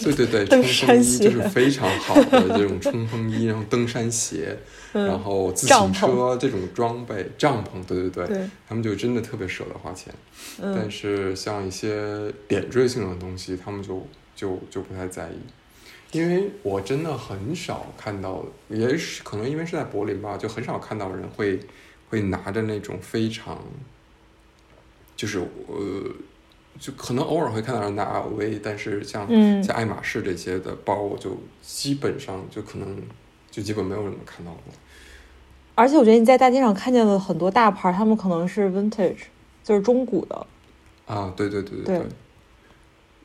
[0.00, 4.56] 对对对， 冲锋衣就是非常好的这种冲锋衣，然后登山鞋，
[4.94, 10.14] 然后自行车这种装备，帐篷，对对对，他们就真的特别舍得花钱。
[10.62, 21.60] 但是像一些点缀性的东西，他们就就就不太在意，因为我真的很少看到，也是可能因为是在柏林吧，就很少看到人会
[22.08, 23.60] 会拿着那种非常。
[25.16, 26.10] 就是呃，
[26.78, 29.26] 就可能偶尔会看到人拿 LV，但是像
[29.62, 33.02] 像爱马仕这些的包，我就基本上就可能
[33.50, 34.72] 就基本没有人看到过。
[35.74, 39.24] 而且我觉得你在大街上看见了很多大牌，他们可能是 vintage，
[39.64, 40.46] 就是中古的。
[41.06, 42.06] 啊，对对对对对。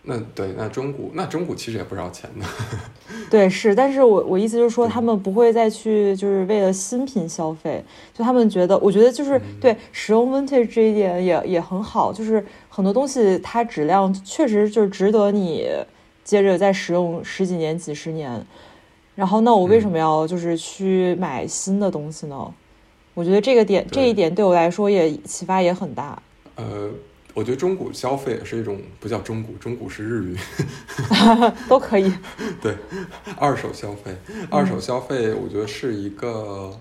[0.04, 2.46] 那对，那中古那中古其实也不少钱的。
[3.30, 15.70] 对，是，但是我我意思就是说，他们不会再去就是为了新品消费，就他们觉得，我觉得就是对使用 vintage 这一点也也很好，就是很多东西它质量确实就是值得你
[16.24, 18.44] 接着再使用十几年、几十年。
[19.14, 22.54] 然后，那我为什么要就是去买新的东西呢？
[23.14, 26.20] 我觉得这个点这一点对我来说也启发也很大。
[26.56, 26.90] 呃。
[27.34, 30.38] 我觉得中古消费是一种不叫中古，中古是日语，
[31.70, 32.12] 都可以。
[32.62, 32.76] 对，
[33.38, 34.16] 二手消费，
[34.50, 36.78] 二手消费，我觉得是一个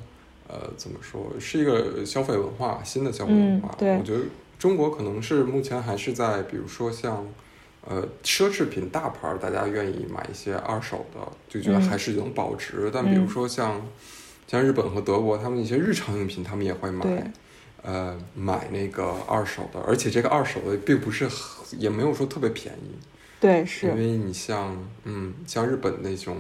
[0.49, 3.73] 呃，怎么说，是一个消费文化，新的消费文化。
[3.79, 4.21] 对，我觉得
[4.59, 7.25] 中国可能是目前还是在，比如说像
[7.87, 12.91] 呃奢侈品大牌，大家愿意买一些二手的，就觉得还是能保值。
[12.93, 13.81] 但比如说像
[14.49, 17.33] 像日本和德国，他们一些日常用品，他们也会买。
[17.83, 21.29] 呃，买那个二手的，而且这个二手的并不是，
[21.79, 22.95] 也没有说特别便宜。
[23.40, 23.87] 对，是。
[23.87, 26.37] 因为你像，嗯，像日本那种，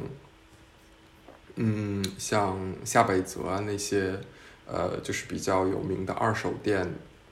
[1.56, 4.18] 嗯，像夏北泽啊那些，
[4.66, 6.86] 呃，就是比较有名的二手店，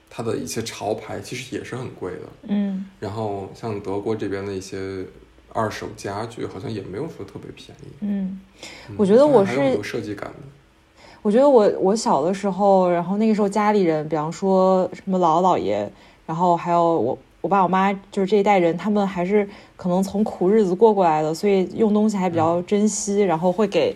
[0.08, 2.22] 它的一些潮牌其实也是很贵的。
[2.44, 2.86] 嗯。
[2.98, 5.04] 然后像德国这边的一些
[5.52, 7.92] 二手家具，好像也没有说特别便宜。
[8.00, 8.40] 嗯，
[8.96, 10.38] 我觉得我是有设计感的。
[11.28, 15.86] 我觉得我我小的时候，然后那个时候家里人，比方说什么姥姥姥爷，
[16.24, 23.94] 然后还有我我爸我妈，就是这一代人，他们还是可能从苦日子过过来的，所以用东西还比较珍惜，然后会给，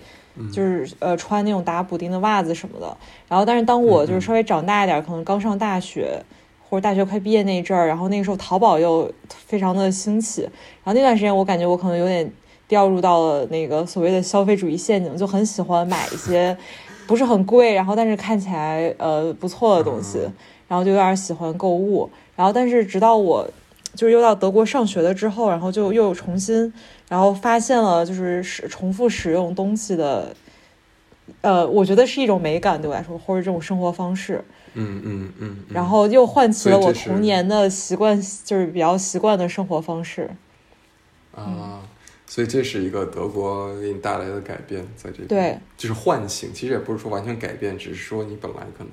[0.53, 2.95] 就是呃穿那种打补丁的袜子什么的。
[3.27, 6.23] 然后，但是当我就是稍微长大一点，可能刚上大学
[6.69, 12.31] 或者大学快毕业那一阵儿，然后那个时候淘宝又非常的兴起，然后那段时间我感觉我可能有点
[12.69, 16.55] 掉入到了那个所谓的消费主义陷阱，就很喜欢买一些。
[17.07, 20.19] 不是很贵，然后但是看起来呃不错的东西，
[20.69, 23.49] 然后就有点喜欢购物，然后但是直到我
[23.95, 26.73] 就是又到德国上学了之后，然后就又重新
[27.09, 30.35] 然后发现了就是使重复使用东西的，
[31.43, 34.43] 呃，我觉得是一种美感对我来说，或者这种生活方式，
[34.75, 40.31] 嗯嗯嗯，然后又唤起了我童年的习惯，就是比较习惯的生活方式，
[41.35, 41.81] 啊。
[42.33, 46.51] 所以这是一个德国给你带来的改变，在这边对，就是唤醒。
[46.55, 48.93] 其实也不是说完全改变，只是说你本来可能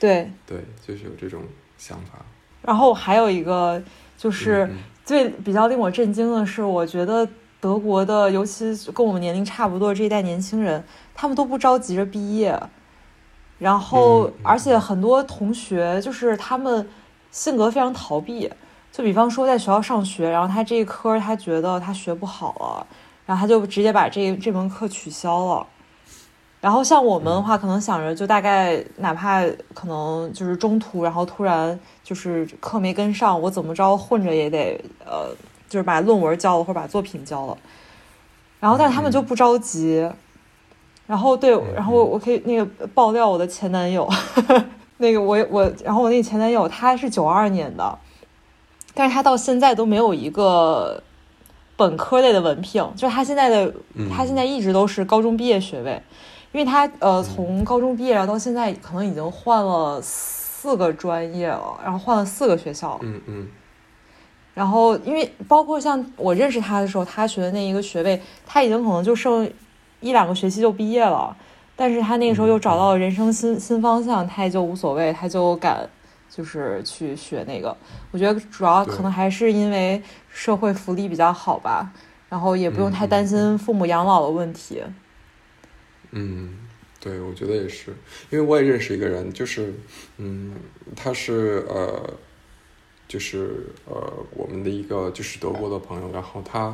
[0.00, 1.42] 对对，就是有这种
[1.76, 2.24] 想法。
[2.62, 3.82] 然后还有一个
[4.16, 4.66] 就是
[5.04, 7.28] 最比较令我震惊的是，我觉得
[7.60, 10.82] 德国的，尤其跟我们年龄差不多这一代年轻人，
[11.14, 12.58] 他们都不着急着毕业。
[13.58, 16.88] 然后，而且很多同学就是他们
[17.30, 18.50] 性格非常逃避。
[18.90, 22.86] 就比方说，在学校上学，然后他这一科他觉得他学不好了，
[23.24, 25.66] 然后他就直接把这这门课取消了。
[26.60, 35.28] 然后像我们的话，可能想着就大概哪怕可能就是中途，然后突然就是课没跟上，我怎么着混着也得呃，
[35.68, 37.56] 就是把论文交了或者把作品交了。
[38.58, 40.10] 然后，但是他们就不着急。
[41.06, 44.06] 然后对，然后我可以那个爆料我的前男友，
[44.98, 47.98] 那个我我，然后我那个前男友他是九二年的。
[48.98, 51.00] 但是他到现在都没有一个
[51.76, 53.72] 本科类的文凭，就是他现在的
[54.12, 56.02] 他现在一直都是高中毕业学位，
[56.50, 63.48] 因为他呃从高中毕业然后到现在可能已经换了四个专业了，然后换了四个学校，嗯嗯，
[64.52, 69.48] 然后因为包括像我认识他的时候，他学的那一个学位，他已经可能就剩
[70.00, 71.36] 一两个学期就毕业了，
[71.76, 75.88] 但是他那个时候又找到了人生新新方向，他也就无所谓，他就敢。
[76.38, 77.76] 就是去学那个，
[78.12, 81.92] 我觉得主要可能还是因为社会福利比较好吧，
[82.28, 84.80] 然后也不用太担心父母养老的问题。
[86.12, 86.56] 嗯，
[87.00, 87.90] 对，我觉得也是，
[88.30, 89.74] 因为我也认识一个人，就是，
[90.18, 90.54] 嗯，
[90.94, 92.08] 他是呃，
[93.08, 96.72] 就是呃，我们的一个就是德国的朋友，然后他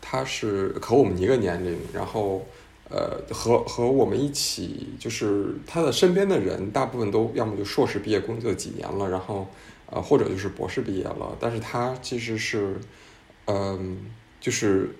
[0.00, 2.46] 他是和我们一个年龄，然后。
[2.90, 9.48] 呃，和和我们一起，就是他的身边的人，大部分都要么就硕士毕业工作几年了，然后
[9.86, 11.36] 呃，或者就是博士毕业了。
[11.38, 12.80] 但是他其实是，
[13.46, 13.96] 嗯，
[14.40, 14.90] 就是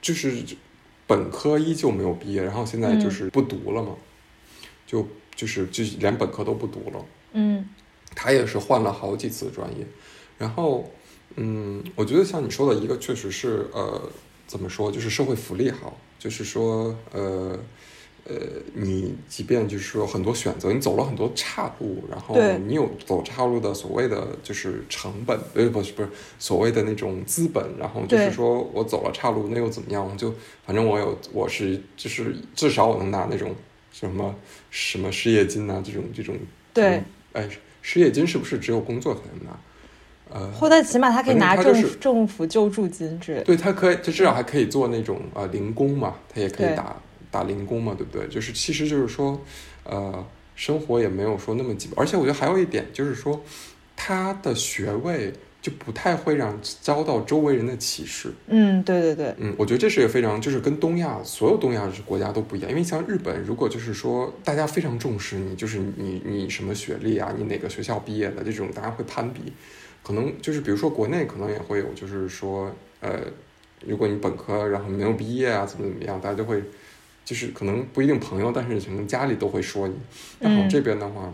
[0.00, 0.32] 就是
[1.06, 3.94] 本科依旧没有毕业，然后现在就是不读了嘛，
[4.86, 7.04] 就就是就连本科都不读了。
[7.34, 7.68] 嗯，
[8.14, 9.86] 他也是换了好几次专业，
[10.38, 10.90] 然后
[11.36, 14.02] 嗯，我觉得像你说的一个，确实是呃，
[14.52, 15.96] 怎么说，就是社会福利好。
[16.18, 17.58] 就是说，呃，
[18.28, 18.36] 呃，
[18.74, 22.36] 你即便就是说很多选择，你走了很多岔路，然后
[22.66, 30.16] 你有走岔路的所谓的就是成本，呃，不是不是所谓的那种资本，然后就是说我走了岔路，那又怎么样？
[30.16, 30.32] 就
[30.64, 33.52] 反正我有，我是就是至少我能拿那种
[33.90, 34.32] 什么
[34.70, 36.36] 什么失业金啊，这种这种
[36.72, 37.48] 对，哎，
[37.80, 39.58] 失业金是不是只有工作才能拿？
[40.34, 43.42] 呃，或者起码他可以拿政政府救助金之类。
[43.42, 46.96] 对他可以，他至少还可以做那种呃零工嘛，他也可以打
[47.30, 48.26] 打零工嘛，对不对？
[48.28, 49.40] 就是其实就是说，
[49.84, 53.40] 呃，生活也没有说那么紧，而且我觉得还有一点就是说，
[53.94, 58.32] 他的学位就不太会让遭到周围人的歧视。
[58.46, 59.34] 嗯，对对对。
[59.38, 69.52] 嗯，我觉得这是一个非常就是跟东亚所有东亚国家都不一样，因为像日本，如果就是说大家非常重视你，就是你你什么学历啊，你哪个学校毕业的这种，大家会攀比。
[70.02, 73.20] 可能就是，比如说国内可能也会有，就是说，呃，
[73.86, 76.60] 如果你本科然后没有毕业啊，怎么怎么样，大家就会，
[77.24, 79.94] 就是可能不一定朋友，但是可能家里都会说你。
[80.40, 81.32] 然后这边的话，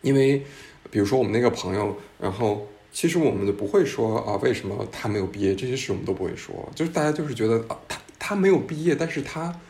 [0.00, 0.42] 因为
[0.90, 9.60] 比如说我们那个朋友，然后其实我们就不会说啊，为什么他没有毕业，这些事我们都不会说，就是大家就是觉得啊，他他没有毕业，但是他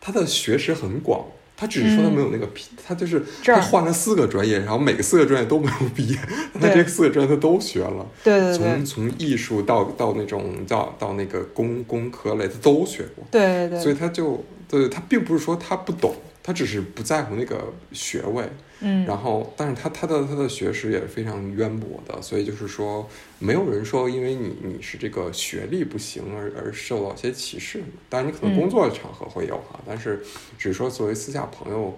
[0.00, 1.26] 他的学识很广。
[1.62, 6.18] 他只是说他没有那个毕，他就是他换了四个专业，然后每个四个专业都没有毕业，
[6.60, 16.12] 他这四个专业他都学了，对对对，从从艺术到到那种到到那个工工科类，他都学过，对对，所以他就对他并不是说他不懂。
[16.44, 18.42] 他只是不在乎那个学位，
[18.84, 27.80] 嗯，然后，但是他他的他的学识也是非常渊博的，所以就是说，没有人说因为你你是这个学历不行而而受到一些歧视。
[28.08, 30.20] 当然，你可能工作场合会有哈，但是
[30.58, 31.96] 只是说作为私下朋友，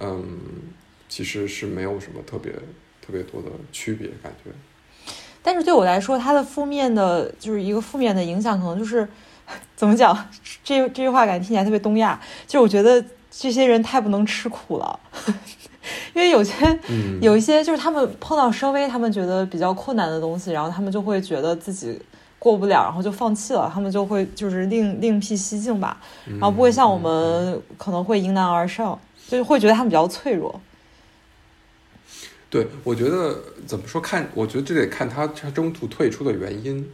[0.00, 0.38] 嗯，
[1.08, 4.50] 其实是没有什么特别特别多的区别感觉。
[5.42, 9.08] 但是对我来说，他的负面的就是一个负面的影响，可能就是
[9.74, 10.28] 怎么讲？
[10.62, 13.02] 这这句话感觉听起来特别东亚，就是我觉得。
[13.30, 14.98] 这些人太不能吃苦了，
[16.14, 16.52] 因为有些
[17.20, 22.00] 有一些就是他们碰到稍微他们觉得比较困难的东西，然后他们就会觉得自己
[22.38, 23.70] 过不了，然后就放弃了。
[23.72, 30.60] 他们就会就是另另辟蹊径吧，然后不会像我们可能会迎难而上，就会觉得他们比较脆弱。
[32.50, 36.90] 对，我觉得怎么说看，我觉得这得看他他中途退出的原因。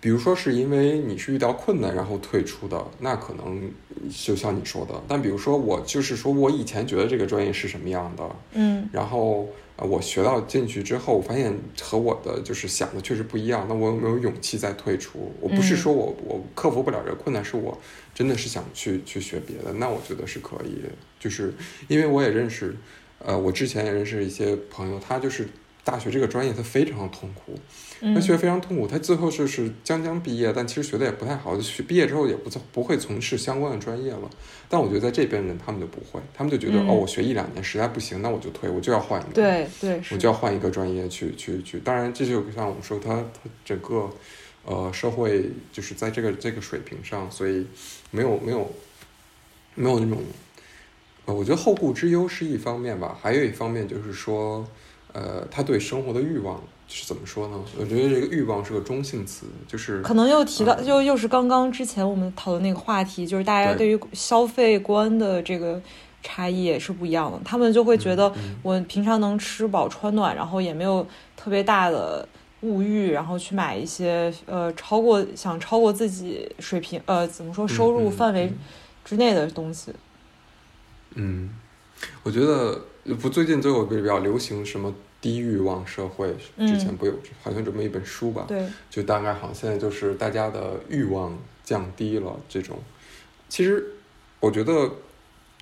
[0.00, 3.70] 比如说是因为你是遇到困难然后退出的，那可能
[4.24, 4.94] 就像你说的。
[5.08, 13.66] 但比如说我就是说我以前觉得这个专业是什么样的，嗯，然后啊，我学到进去之后，我发现和我的就是想的确实不一样。
[13.68, 15.32] 那我有没有勇气再退出？
[15.40, 17.76] 我不是说我我克服不了这个困难，是我
[18.14, 19.72] 真的是想去去学别的。
[19.72, 20.82] 那我觉得是可以，
[21.18, 21.52] 就是
[21.88, 22.76] 因为我也认识，
[23.18, 25.48] 呃，我之前也认识一些朋友，他就是
[25.82, 27.58] 大学这个专业他非常的痛苦。
[28.00, 31.58] 他学非常痛苦，他最后就是将将毕业，但其实学的也不太好。
[31.60, 34.30] 学毕业之后也不不会从事相关的专业了。
[34.68, 39.32] 但我觉得在这边人他们就不会，他们就觉得哦，我学一两年实在不行，那我就退，我就要换一个。
[39.32, 41.80] 对对，我就要换一个专业去去去。
[41.80, 44.08] 当然，这就像我们说，他他整个
[44.64, 47.66] 呃社会就是在这个这个水平上，所以
[48.10, 48.70] 没有没有
[49.74, 50.22] 没有那种
[51.24, 54.64] 呃，我觉得后顾之忧是一方面吧，还有一方面就是说
[55.12, 56.62] 呃，他对生活的欲望。
[56.90, 57.60] 是怎么说呢？
[57.78, 65.78] 我觉得这个欲望是个中性词，就是可能又提到，就又是刚刚之前我们讨论那个话题，就是大家对于消费观的这个
[66.22, 67.38] 差异也是不一样的。
[67.44, 68.32] 他们就会觉得，
[68.62, 72.26] 我平常能吃饱穿暖，然后也没有特别大的
[72.62, 78.50] 物欲，然后去买一些呃超过想超过自己水平呃怎么说收入范围
[79.04, 79.92] 之内的东西。
[81.16, 81.50] 嗯，
[82.22, 82.80] 我觉得
[83.20, 84.94] 不，最近就有比较流行什么。
[85.20, 87.12] 低欲望社会之前不有
[87.42, 88.44] 好像这么一本书吧？
[88.46, 92.38] 对，就大概好像现在就是大家的欲望降低了。
[92.48, 92.78] 这种
[93.48, 93.84] 其实
[94.40, 94.90] 我觉得，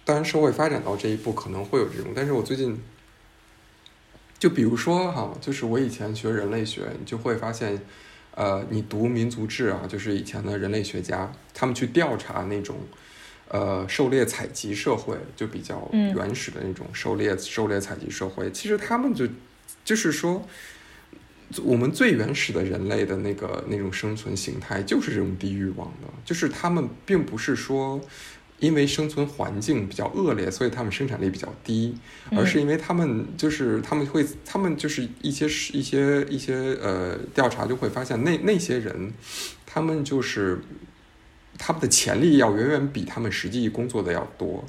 [0.04, 2.78] 当然社会发展到这一步可能会有这种，但是我最近
[4.38, 7.80] 就比如说哈，就是我以前学人类学，你就会发现，
[8.34, 12.76] 呃，你读民族志啊，就是以前的人类学家，他们去调查那种。
[13.48, 19.24] 呃，狩猎采集社会就比较原始的那种狩猎狩猎采集社会，其实他们就
[19.86, 20.46] 就是说，
[21.62, 27.98] 我们最原始的人类的那个那种生存形态就是这种低欲望的，就是他们并不是说
[28.58, 31.96] 因为生存环境比较恶劣，所以他们生产力比较低，
[32.32, 39.12] 而是因为他们就是他们会他们就是一些一些一些呃调查就会发现那那些人，
[39.64, 40.60] 他们就是。
[41.58, 44.62] 他们的潜力要远远比他们实际工作的要多，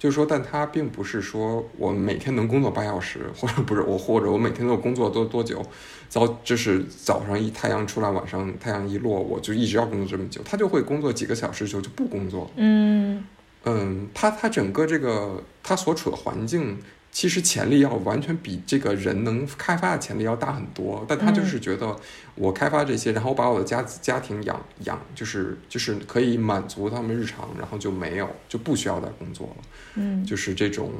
[0.00, 5.62] 就是说，但他并不是说我每天能工作八小时，或者不是我，或者我每天都工作多多久，
[6.08, 12.50] 早就是早上一太阳出来，晚上太阳一落，我就一直要工作这么久，他就会工作几个小时之后就不工作。
[12.56, 13.22] 嗯
[13.64, 16.78] 嗯，他他整个这个他所处的环境。
[17.12, 21.94] 其实潜力要完全比这个人能开发的潜力要大很多，但他就是觉得
[22.36, 29.56] 我开发这些，然后把我的家家庭养养，就是就是可以满足他们日常，然后就没有就不需要再工作了。
[29.96, 30.92] 嗯，就是这种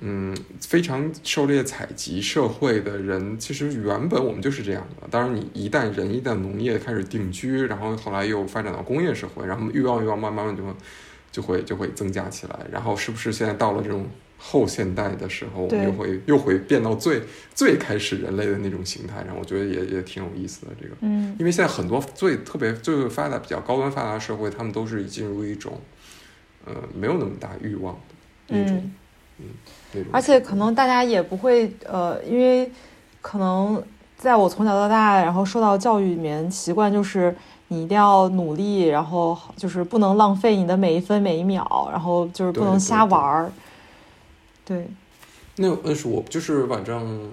[0.00, 5.06] 嗯非常狩猎采集社会的人，其实原本我们就是这样的。
[5.08, 10.62] 当然，你一旦人一旦农业开始定居，然后后来又发展到工业社会，然后欲望欲望慢慢慢就
[11.30, 12.58] 就会就会增加起来。
[12.72, 14.04] 然后是不是现在到了这种？
[14.46, 17.22] 后现代的时候，我们又会又会变到最
[17.54, 25.80] 最开始人类的那种形态，然后我觉得也也挺有意思的这个，嗯，因为现在很多最特别最发达比较高端发达社会，他们都是进入一种，
[26.66, 27.94] 呃，没有那么大欲望
[28.46, 28.90] 的那种，
[29.38, 32.70] 嗯，而且可能大家也不会，呃，因为
[33.22, 33.82] 可能
[34.18, 37.34] 在我从小到大，然后受到教育里面习惯就是
[37.68, 43.50] 你一定要努力，然后就是不能浪费你的每一分每一秒，然后就是不能瞎玩儿。
[44.64, 44.86] 对，
[45.56, 47.30] 那那是我就是反正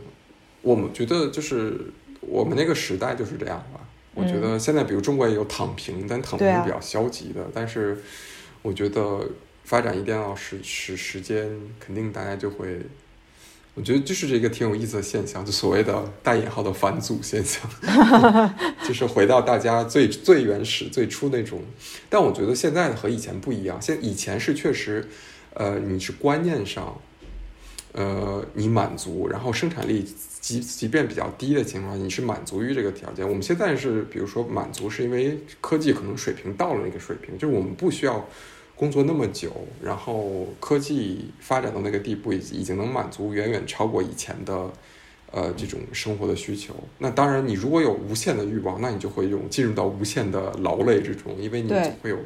[0.62, 1.80] 我们觉得就是
[2.20, 3.80] 我们那个时代就是这样吧。
[4.14, 7.48] 我觉得现在比如中国也有躺平，但躺平是比较消极的。
[7.54, 7.98] 但是
[8.62, 9.26] 我觉得
[9.64, 12.80] 发展一定要时时时间，肯定大家就会。
[13.74, 17.64] 我觉得就是这个挺有意思的现象，就所谓的带引号的返祖现象，
[18.86, 21.64] 就是回到大家最最原始最初那种。
[22.10, 25.08] 但我觉得现在和以前不一样，现以前是确实，
[25.54, 27.00] 呃，你是观念上。
[27.94, 30.06] 呃，你满足，然后生产力
[30.40, 33.28] 即即便比较低的情况下，你是满足于这个条件。
[33.28, 38.26] 我们现在是，比如说满足，是因为科技可能水平到了那个水平，就是我们不需要
[38.76, 39.52] 工作那么久，
[39.84, 44.72] 然后科技发展到那个地步，已已经能满足远远超过以前的
[45.32, 46.74] 呃这种生活的需求。
[46.98, 52.18] 那当然，你如果有无限的欲望，那你就会用进入到无限的劳累之中，因为你总会有。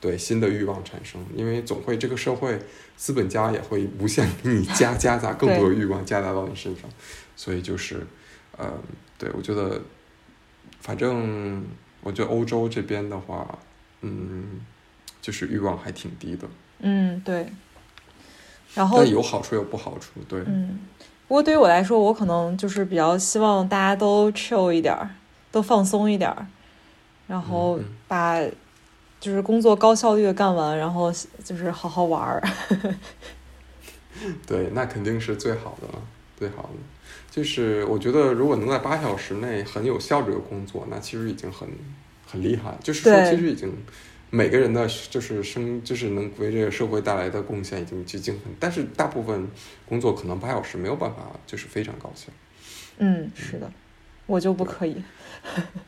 [0.00, 2.58] 对新的欲望产生，因为总会这个社会
[2.96, 6.88] 资本家也会无限给你加 夹杂更多的欲望夹杂到你身上，
[7.34, 8.06] 所以就是，
[8.56, 8.72] 呃，
[9.18, 9.80] 对我觉得，
[10.80, 11.64] 反正
[12.02, 13.58] 我觉得欧洲这边的话，
[14.02, 14.60] 嗯，
[15.20, 16.48] 就是欲望还挺低的。
[16.78, 17.46] 嗯，对。
[18.74, 20.40] 然后有好处有不好处，对。
[20.46, 20.78] 嗯，
[21.26, 25.10] 不过对于我来说，我可能就是比较希望大家都 chill 一点儿，
[25.50, 26.46] 都放松一点儿，
[27.26, 28.40] 然后把。
[29.20, 31.12] 就是工作高效率的干完，然后
[31.44, 32.42] 就是好好玩儿。
[34.46, 35.86] 对，那肯定是最好的。
[35.88, 36.02] 了，
[36.36, 36.70] 最，好的。
[37.30, 41.68] 就是我觉得，如果能在八小时内很有效率的工作，那其实已经很
[42.26, 42.76] 很厉害。
[42.82, 43.72] 就是说，其实已经
[44.30, 48.52] 每个人的就是生，就是能为这个社会带来的贡献已经已经很。
[48.58, 49.48] 但是大部分
[49.86, 52.28] 工作可能八小时没有办法，就是非常高效。
[52.98, 53.70] 嗯，是的，
[54.28, 55.02] 我就不可以。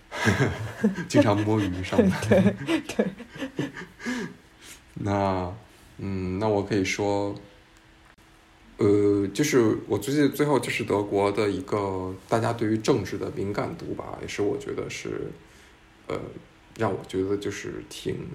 [1.09, 2.11] 经常摸鱼上班。
[2.29, 3.07] 对对。
[4.95, 5.55] 那
[5.99, 7.33] 嗯，那我可以说。
[8.83, 15.31] 呃，就是我最近最后就是德国的一个大家对于政治的敏感度吧，也是我觉得是，
[16.07, 16.19] 呃，
[16.79, 18.27] 让我觉得就是挺，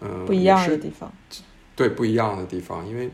[0.00, 1.12] 嗯，不一样的地方。
[1.76, 3.08] 对，不一样的地方，因为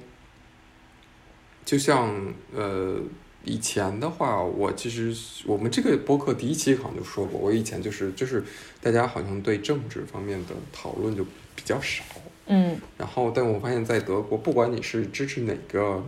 [1.67, 2.11] 就像
[2.55, 2.99] 呃，
[3.45, 5.17] 以前的话，我其实
[5.47, 8.45] 我们这个播客第一期好像就说过，我以前就是就是
[8.83, 11.25] 大家好像对政治方面的讨论就
[11.55, 12.05] 比较少。
[12.47, 16.05] 嗯，然后，但我发现，在德国，不管你是支持哪个，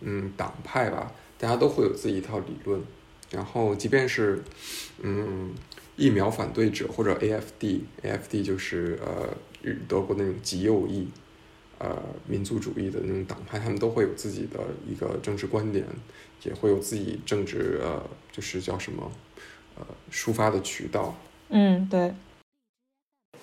[0.00, 2.80] 嗯，党派吧，大家都会有自己一套理论。
[3.30, 4.42] 然后，即便是，
[5.02, 5.52] 嗯，
[5.96, 9.28] 疫苗反对者或者 AFD，AFD 就是呃，
[9.86, 11.06] 德国那种极右翼，
[11.78, 15.84] 呃，民族主义的那种党派，他们都会有自己的一个政治观点，
[16.42, 18.02] 也会有自己政治呃，
[18.32, 19.10] 就是叫什么，
[19.76, 21.16] 呃，抒发的渠道。
[21.48, 22.12] 嗯，对。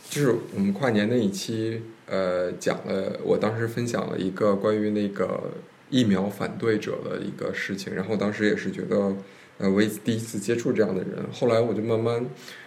[0.10, 1.82] 就是我们跨年那一期。
[2.08, 5.50] 呃，讲了，我当时分享了一个关于那个
[5.90, 9.16] 疫苗反对者的一个事情，然后当时也是觉得，
[9.60, 12.26] 呃，我第一次接触这样的人，后来我就慢慢，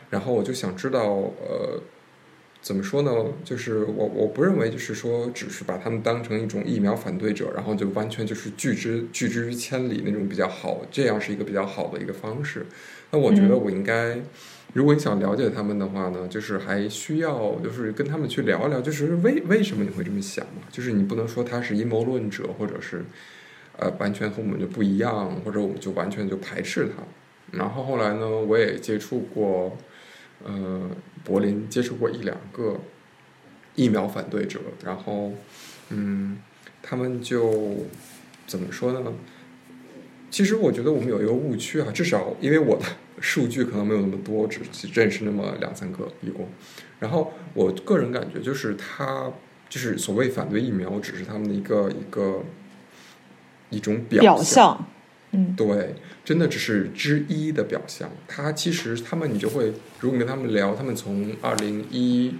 [0.08, 1.02] 然后我就想知道，
[1.46, 1.78] 呃，
[2.64, 3.12] 怎么说呢？
[3.44, 12.64] 就是我我不认为就是说，只是把他们当成一种疫苗反对者，然后就完全就是拒之拒之于千里那种比较好，这样是一个比较好的一个方式。
[13.10, 14.18] 那我觉得我应该。
[14.72, 20.62] 如果你想了解他们的话呢，就是还需要就是跟他们去聊一聊，就是为为什么你会这么想嘛？
[20.72, 23.04] 就是你不能说他是阴谋论者，或者是
[23.78, 27.04] 呃完全和我们就不一样，或者我们就完全就排斥他。
[27.56, 29.76] 然后后来呢，我也接触过
[30.44, 30.88] 呃
[31.24, 32.80] 柏林，接触过一两个
[33.74, 35.32] 疫苗反对者，然后
[35.88, 36.38] 嗯，
[36.80, 37.78] 他们就
[38.46, 39.12] 怎么说呢？
[40.30, 42.84] 其实我觉得我们有一个误区啊，至少因为我的。
[43.20, 44.60] 数据可能没有那么多，只
[44.92, 46.48] 认识那么两三个一共。
[46.98, 49.32] 然后我个人感觉就是他
[49.68, 52.42] 就是所谓反对疫苗，只是他们的一个一个
[53.70, 54.84] 一种表象。
[55.56, 58.10] 对，真的只是之一的表象。
[58.26, 62.34] 他其实他们你就会，如果你跟他们聊，他们从二零一，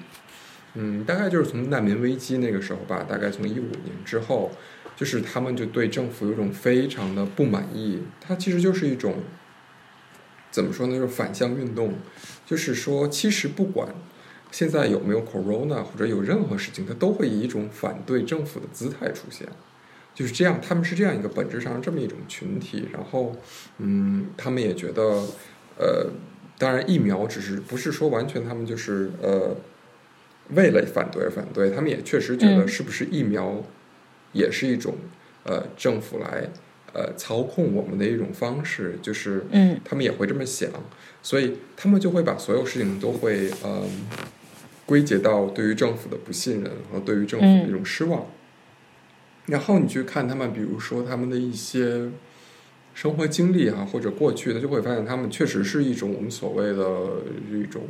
[0.74, 4.50] 嗯，大概就是从难民危机那个时候吧，大概从一五年之后，
[4.96, 8.00] 就是他们就对政府有种非常的不满意。
[8.20, 9.16] 它其实就是一种。
[10.50, 10.94] 怎么说呢？
[10.94, 11.94] 就是反向运动，
[12.46, 13.88] 就是说，其实不管
[14.52, 19.48] 现在有没有 corona 或者有任何事情，他都会以一种反对政府的姿态出现，
[20.14, 20.60] 就是这样。
[20.60, 22.88] 他们是这样一个本质上这么一种群体。
[22.92, 23.36] 然后，
[23.78, 25.02] 嗯，他们也觉得，
[25.76, 26.10] 呃，
[26.58, 29.56] 当然疫苗只是不是说完全他们就是呃
[30.50, 33.64] 为了反对而反对，他们也确实觉得是不是疫苗
[34.32, 34.94] 也是一种
[35.44, 36.48] 呃政府来。
[36.96, 40.70] 呃，操控我们的一种方式，就是，嗯，他们也会这么想，
[41.24, 43.82] 所以他们就会把所有事情都会，呃，
[44.86, 48.24] 归结到对于政府的不信任和对于政府的一种失望。
[49.46, 52.10] 然后你去看他们，比如说他们的一些
[52.94, 57.86] 生活经历啊，或者过去的，就会发现他们确实是一种我们所谓的一种，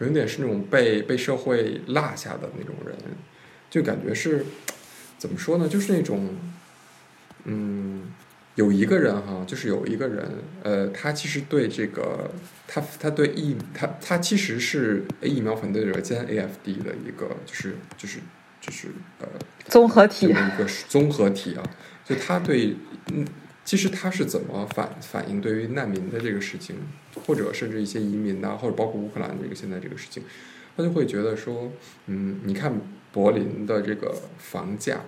[0.00, 2.96] 有点是那种被被社会落下的那种人，
[3.70, 4.44] 就感觉是
[5.18, 5.68] 怎么说呢？
[5.68, 6.34] 就是那种。
[7.44, 8.12] 嗯，
[8.54, 10.30] 有一个人哈，就是有一个人，
[10.62, 12.30] 呃，他其实对这个，
[12.68, 18.20] 他他对疫，他他其实是疫苗反对者兼 AFD 的一个，就是就是
[18.62, 18.88] 就是
[19.18, 19.26] 呃，
[19.66, 21.62] 综合体一个综合体啊。
[22.02, 22.74] 就他对，
[23.12, 23.26] 嗯，
[23.64, 26.76] 其实他是怎么反反映对于难民的这个事情，
[27.26, 30.22] 或者甚至一些移民呐，或者包括乌克兰这个现在这个事情，
[30.76, 31.70] 他就会觉得说，
[32.06, 32.72] 嗯，你看
[33.12, 35.00] 柏林的这个房价。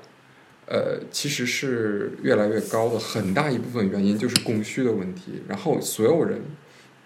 [0.66, 5.42] 呃，其实是越来越高的，很大一部分原因就是供需的问题。
[5.46, 6.40] 然后所有人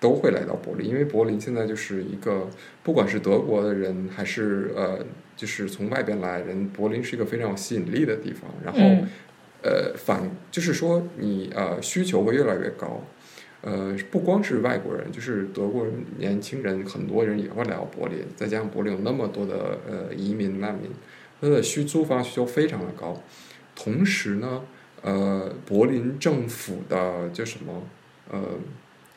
[0.00, 2.48] 都会来到柏林，因为柏林现在就是一个，
[2.82, 5.04] 不管是德国的人还是呃，
[5.36, 8.48] 就是从外边来人，柏林是一个非常有吸引力的地方。
[8.64, 8.78] 然后，
[9.62, 13.02] 呃，反就是说你呃需求会越来越高，
[13.62, 18.18] 呃，不光是外国人，就是德国人年轻人，很多人也会来到柏林。
[18.36, 20.90] 再加上柏林有那么多的呃移民难民，
[21.40, 23.20] 它的需租房需求非常的高。
[23.74, 24.62] 同时呢，
[25.02, 27.82] 呃，柏林政府的叫什么？
[28.30, 28.40] 呃，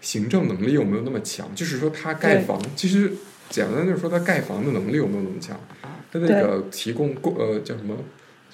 [0.02, 1.49] 行政能力有没有那么强？
[1.56, 3.14] 就是说，他盖房，其实
[3.49, 5.58] 简单就是说，他盖房的能力有没有那么强？
[6.12, 7.95] 他那个提供供呃叫什么？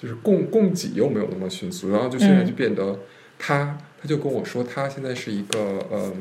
[0.00, 2.96] 就是供供给又没有那么迅速，然后就现在就变得
[3.36, 6.12] 他他就跟我说，他现在是一个呃，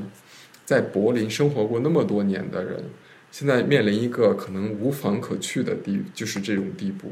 [0.66, 2.84] 在柏林生活过那么多年的人，
[3.32, 7.12] 现在面临一个可能无房可去的地，就是这种地步，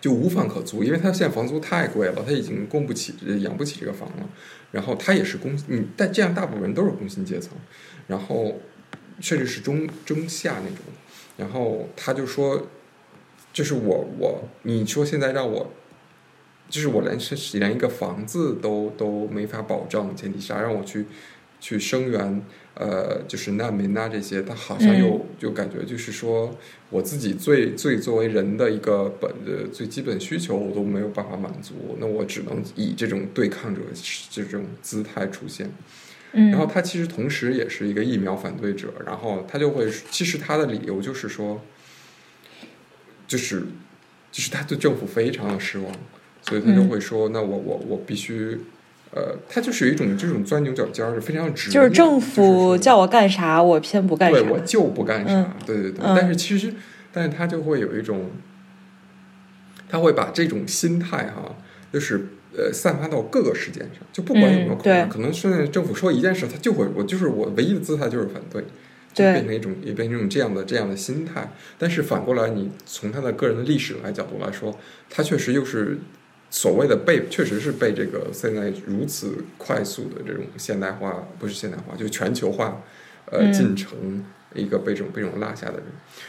[0.00, 4.28] 就无房可租，因为他现在房租太贵了，他已经供不起，养不起这个房了。
[4.72, 7.52] 然后他也是工，嗯，但这样大部分人都是工薪阶层，
[8.06, 8.60] 然后
[9.20, 10.78] 甚至是中中下那种。
[11.36, 12.68] 然后他就说，
[13.52, 15.72] 就是我我，你说现在让我，
[16.68, 21.06] 就是我连是连一个房子都都没法保证前提下，让我去
[21.58, 22.42] 去声援，
[22.74, 26.56] 呃，就是难民啊这些，他好像又就感觉就是说，
[26.88, 33.80] 我自己最最作为人的一个本的最基本需求，我都没有办法满足，那我只能以这种对抗者
[34.30, 35.70] 这种姿态出现。
[36.32, 41.60] 然后他其实同时也是一个疫苗反对者，然后他就会，其实他的理由就是说，
[43.26, 43.64] 就是
[44.30, 45.92] 就是他对政府非常的失望，
[46.42, 48.56] 所以他就会说，那我我我必须，
[49.12, 56.74] 呃，他就是有一种这种钻牛角尖儿，非常直，就是政府叫我干啥，我偏不干啥，对我就不干啥，对对对，但是其实，
[57.12, 58.30] 但是他就会有一种，
[59.88, 61.56] 他会把这种心态哈，
[61.92, 62.28] 就是。
[62.52, 68.64] 呃，散发到各个事件上，就不管有没有可能，可能现在政府说一件事，他就会，我就是我唯一的姿态就是反对，
[69.14, 71.52] 就变成一种也变成一种这样的这样的心态。
[71.78, 74.76] 但是反过来，你从他的个人的历史来角度来说，
[75.08, 76.00] 他确实又是
[76.50, 82.82] 所谓的被，确实是被这个现在如此快速的这种现代化，不是现代化，就是全球化
[83.26, 84.24] 呃进程
[84.54, 85.84] 一个被这种被这种落下的人。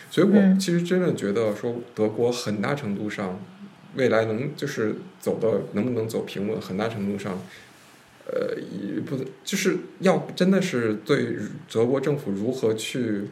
[0.10, 3.40] 所以我其实真的觉得说，德国很大程度上。
[3.94, 7.38] 未来能就是走到能不能走平稳，很大程度上，
[8.26, 8.56] 呃，
[9.06, 11.36] 不就是要真的是对
[11.70, 13.24] 德国政府如何去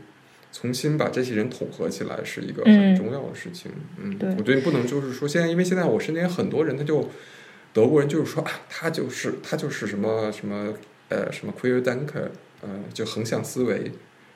[0.51, 3.71] 重新把这些人统合起来，是一个很重要的事情。
[3.97, 7.09] 嗯，我觉得不能就是说现在，因为现在我身边很多人，他就
[7.73, 10.73] 德国人就是说啊，他就是他就是什么什么
[11.09, 12.29] 呃什么 queer danker，
[12.61, 13.91] 呃，就横向思维。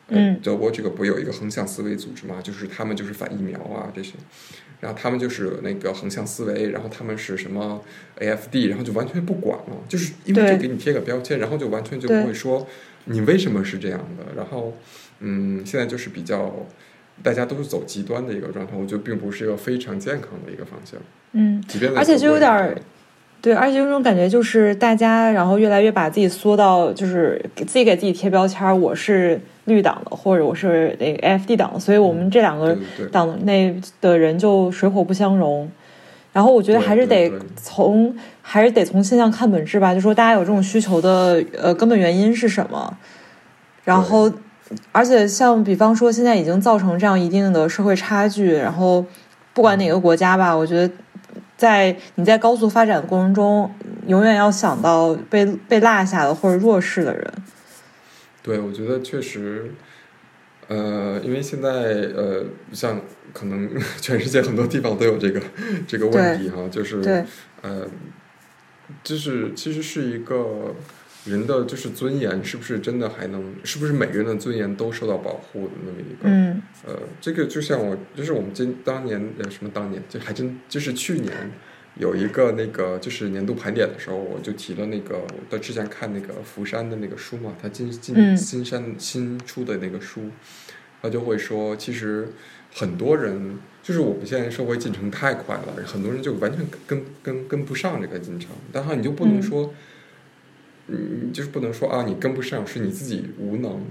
[0.10, 2.42] 嗯，德国这个不有一个横向思维组织嘛？
[2.42, 4.14] 就是他们就是反疫苗啊这些。
[4.82, 7.82] 然后他们就是那个横向思维，然后他们是什么
[8.20, 12.68] AFD，然后就完全不管了，就是因为就给你贴个标签，然后就完全就不会说
[13.06, 14.26] 你为什么是这样的。
[14.36, 14.78] 然后，
[15.20, 16.52] 嗯，现在就是比较
[17.22, 21.00] 大家都是走极端的一个状态，我觉得并不是一个非常健康的一个方向。
[21.34, 22.76] 嗯，即便而且就有点。
[23.42, 32.78] 对，而且有种感觉，就是大家然后越来越把自己缩到，就是给自己给自己贴标签我是绿党的，或者我是那个 AFD 党的，所以我们这两个
[33.12, 35.70] 党内的人就水火不相容。
[36.32, 42.98] 然后我觉得还是得从，还是得从现象看本质吧，就说大家有这种需求的呃根本原因是什么。
[43.84, 44.32] 然后，
[44.92, 49.06] 而且像比方说，现在已经造成这样一定的社会差距，然后
[49.54, 50.94] 不管哪个国家吧，我觉得。
[51.56, 53.72] 在你在高速发展的过程中，
[54.08, 57.34] 永远要想到被被落下的或者弱势的人。
[58.42, 59.72] 对，我觉得确实，
[60.68, 62.44] 呃，因为现在呃，
[62.74, 63.00] 像
[63.32, 63.70] 可能
[64.02, 65.42] 全世界很多地方都有这个
[65.88, 67.26] 这个问题哈，就是
[67.62, 67.88] 呃，
[69.02, 70.76] 就是其实是一个
[71.26, 76.30] 人的就是尊严是不是真的还能，是不是每个人的尊严都受到保护的那么一个？
[76.30, 81.32] 嗯，呃，这个就像我，就是我们今当年呃什么当年，就还真就是去年。
[81.96, 85.22] 有一个那个就是年度盘点的时候，我就提了那个
[85.52, 90.22] 我之前看那个福山的那个书嘛，他金金新山新出的那个书，
[91.04, 92.30] 他就会说，其实
[92.74, 99.76] 很多人就是我们现在社会进程太快了，很多人就完全跟跟跟不上这个进程，但是你就不能说，嗯，
[101.34, 103.82] 就是不能说啊，你跟不上是你自己无能，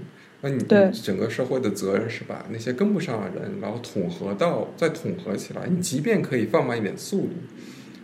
[0.41, 7.33] 那你整个社会的责任是把那些跟不上的人，然后统合到再统合起来，你即便可以放慢一点速度。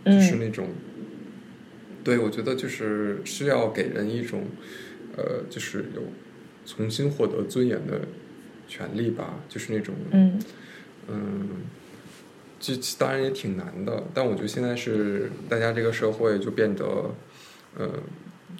[0.02, 0.66] 就是那种，
[2.02, 4.44] 对我觉得就是需要给人一种，
[5.14, 6.00] 呃，就是有
[6.64, 8.00] 重新获得尊严的
[8.66, 10.38] 权利吧，就是那种，嗯，
[11.06, 11.48] 嗯，
[12.58, 17.14] 这当然也挺难的，但我觉得现在是大家这个社会就变得，
[17.76, 17.90] 呃，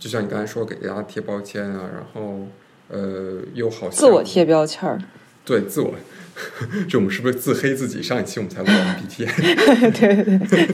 [0.01, 2.49] 就像你刚才说给大家贴标签啊，然后
[2.89, 4.99] 呃，又好像自我贴标签儿，
[5.45, 5.95] 对自我。
[6.89, 8.03] 这我们是不是自黑自己？
[8.03, 10.67] 上一期我们才录 MBTI， 对对对，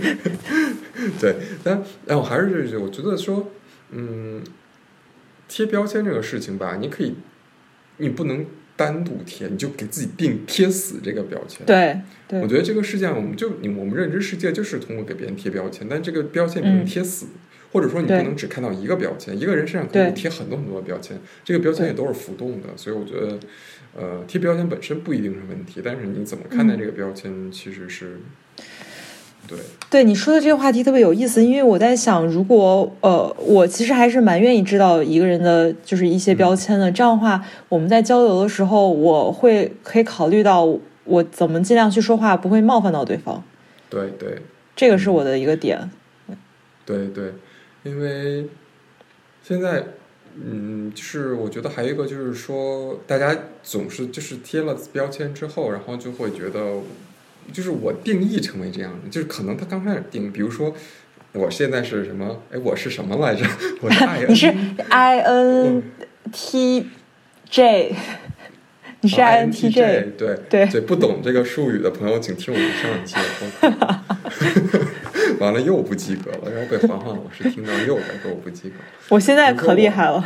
[1.19, 3.51] 对，但但我还是这句，我觉得说，
[3.91, 4.45] 嗯，
[5.49, 7.17] 贴标签这个事情吧，你可以，
[7.97, 8.47] 你不能
[8.77, 11.67] 单独贴，你就给自己定贴死这个标签。
[11.67, 17.27] 对，我觉得这个世界上，我们就我们认知世界就是通过给别人贴标签，但这个标签不能贴死，
[17.77, 23.39] 或者说你不能只看到一个标签，一个人身上可以贴很多很多的标签，这个标签也都是浮动的，所以我觉得。
[23.99, 28.21] 呃，贴标签本身不一定是问题，但是你怎么看待这个标签，其实是，
[29.49, 29.59] 对，
[29.89, 36.93] 对你说的这个话题特别有意思，因为我在想，如果呃，我其实还是蛮愿意知道一个人的就是一些标签的。
[36.93, 40.69] 这样的话，我们在交流的时候，我会可以考虑到
[41.05, 43.43] 我怎么尽量去说话，不会冒犯到对方。
[43.89, 44.43] 对对，
[44.77, 45.91] 这个是我的一个点。
[46.85, 47.33] 对对，
[47.87, 48.47] 因为
[49.43, 49.85] 现在，
[50.35, 56.83] 嗯，就是我觉得还有一个就是说，大家总是就是贴了标签之后，然后就会觉得。
[57.53, 60.75] 就是我定义成为这样的，就是可能他刚开始定，比如说
[61.33, 62.43] 我现在是什么？
[62.51, 63.47] 哎，我是什么来着？
[63.81, 64.53] 我是 I N，你是
[64.89, 65.83] I N
[66.33, 66.89] T
[67.49, 67.95] J，
[69.01, 73.15] 你是 I N T J，对对对，不懂这个术语的朋友，请听我们上一期
[73.61, 74.01] 的。
[75.41, 78.77] 完了又不及格了，然后被环环老师听到又该说我不及格。
[79.09, 80.25] 我现在可厉害了。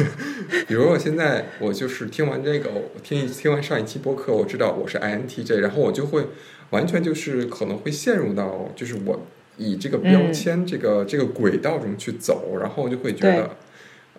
[0.66, 6.26] 比如我现在我就是听完这个，我听听完上一期播客，我知道我是 INTJ，然后我就会
[6.70, 13.56] 完全就是可能会陷入到就是我以这个标签这个这个轨道中去走，然后就会觉得。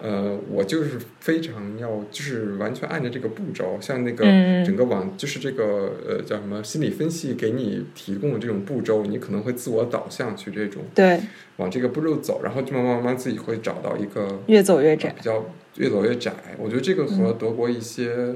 [0.03, 4.25] 呃，我就是非常要，就是完全按照这个步骤，像那个
[4.65, 11.21] 整个网，就是这个呃叫什么心理分析给你提供的这种步骤，你可能会自我导向去这种对
[11.57, 15.45] 往这个步骤走，然后就慢慢慢慢自己会找到一个越走越窄，比较
[15.75, 16.33] 越走越窄。
[16.57, 18.33] 我觉得这个和德国一些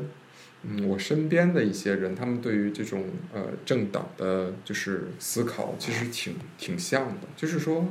[0.61, 7.88] 嗯我身边的一些人，他们对于这种呃政党的就是思考，其实挺挺像的，就是说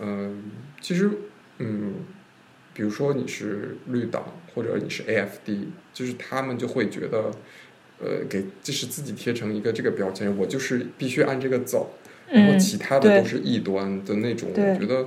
[0.00, 0.42] 嗯，
[0.80, 1.08] 其实
[1.58, 1.94] 嗯。
[2.76, 7.30] 比如说你是绿党或者你是 AFD，就是他们就会觉得，
[7.98, 11.94] 呃，给就是自己贴成一个这个标签，我就是必须按这个走，
[12.30, 14.50] 然后其他的都是异端的那种。
[14.50, 15.02] 我觉得，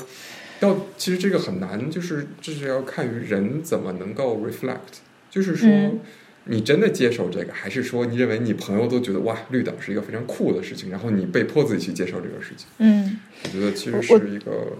[0.61, 4.97] 要其实这个很难，就是这是要看于人怎么能够 reflect，
[5.30, 5.70] 就是说
[6.45, 12.65] 你真的接受这个，还是说你认为你朋友都觉得哇绿党是一个非常酷的事情，然后你被迫自己去接受这个事情。
[12.80, 14.74] 嗯，我觉得其实是一个。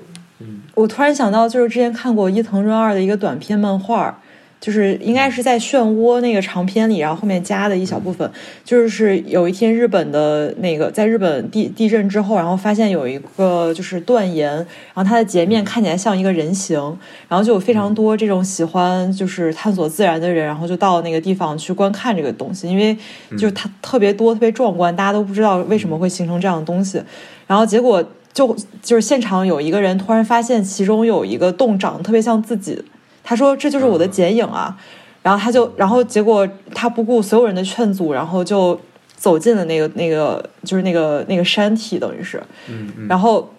[0.76, 4.18] 我突然想到，就是之前看过伊藤润二的一个短篇漫画，
[4.62, 8.30] 就是应该是在《漩涡》那个长篇里，然后后面加的一小部分，
[8.64, 16.78] 就是有一天日本的那个在日本地地震之后，然后发现有一个就是断岩，然后它的截面看起来像一个人形，
[17.28, 22.98] 然后就有非常多这种喜欢就是探索自然的人，然后就到那个地方去观看这个东西，因为
[23.32, 27.02] 就是它特别多、特别壮观，大家都不知道为什么会形成这样的东西，
[27.48, 28.02] 然后结果。
[28.32, 32.82] 就就是现场有一个人突然发现其中有一个洞长得特别像自己，
[33.24, 34.78] 他说这就是我的剪影啊，
[35.22, 38.80] 然后他就然后结果他不顾所有人的劝阻，然后就
[39.16, 42.42] 走进了那个那个就是那个那个山体，等于是，
[43.10, 43.52] 然后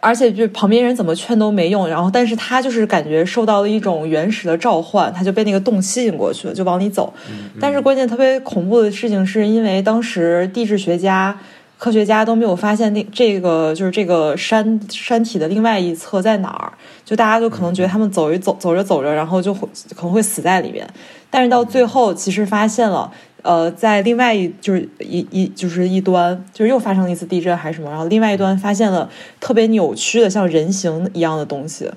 [0.00, 7.12] 而且就旁边人怎么劝都没用，然后但是他就是感觉受到了一种原始的召唤，他就被那个洞吸引过去了，就往里走，
[7.60, 11.36] 但是关键特别恐怖的事情是因为当时地质学家。
[11.76, 16.72] 科学家都没有发现那这个就是这个山山体的另外一侧在哪儿，
[17.04, 20.88] 就大家就可能觉得他们走一走走着走着，然后就会可能会死在里面。
[21.30, 23.12] 但是到最后，其实发现了，
[23.42, 29.10] 呃，在另外一就是一一就是一端，就是又发生了一次地震还是什么，然后另外一端发现了
[29.40, 31.90] 特别扭曲的像人形一样的东西，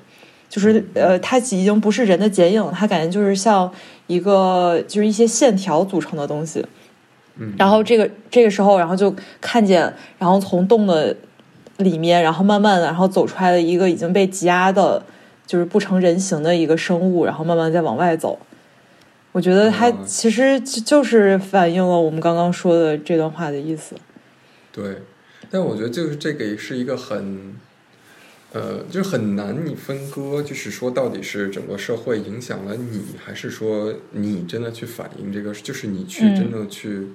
[0.50, 3.72] 就是呃，它已经不是人的剪影，它感觉就是像
[4.08, 6.66] 一个就是一些线条组成的东西。
[7.58, 11.16] 然后这个这个时候，然后就看见，然后从洞的
[11.78, 15.04] 里面，然后慢慢的，然后走出来的一个已经被挤压的，
[15.46, 18.40] 就是不成人形的一个生物，然后慢慢再往外走。
[19.32, 23.96] 我觉得它其实就是反映了我们刚刚说的这段话的意思。
[24.72, 25.02] 对，
[25.52, 27.56] 但我觉得就是这个也是一个很。
[28.54, 37.10] 呃，就是很难你分割，就是说到底是整个社会影响了你，还是说你真的去反映这个，就是你去真正去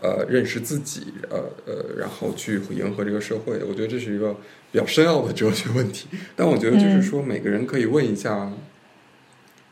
[0.00, 3.58] 呃认识自己，呃呃，然后去迎合这个社会。
[3.64, 4.34] 我觉得这是一个
[4.70, 6.06] 比较深奥的哲学问题。
[6.36, 8.52] 但我觉得就是说，每个人可以问一下，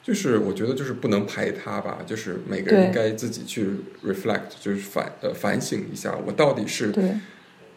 [0.02, 3.68] 就是我觉得就是不能排他吧，就是每个人应该自己去
[4.04, 6.92] reflect，就是反呃反省一下，我到底是。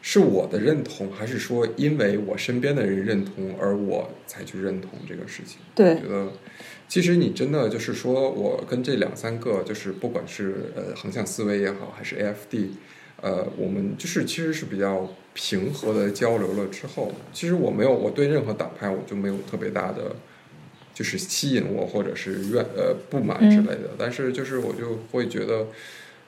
[0.02, 5.58] 是我的认同，还是说因为我身边的人认同而我才去认同这个事情？
[5.76, 6.32] 对，我觉得
[6.88, 12.68] 其实你真的就是说我跟这两三个，就是不管是呃横向思维也好，还是 AFD，
[13.22, 20.16] 呃，我们就是其实是比较平和的交流了之后，其实我没有我对任何党派我就没有特别大的
[20.94, 25.68] 就是吸引我或者是怨呃不满之类的，但是就是我就会觉得。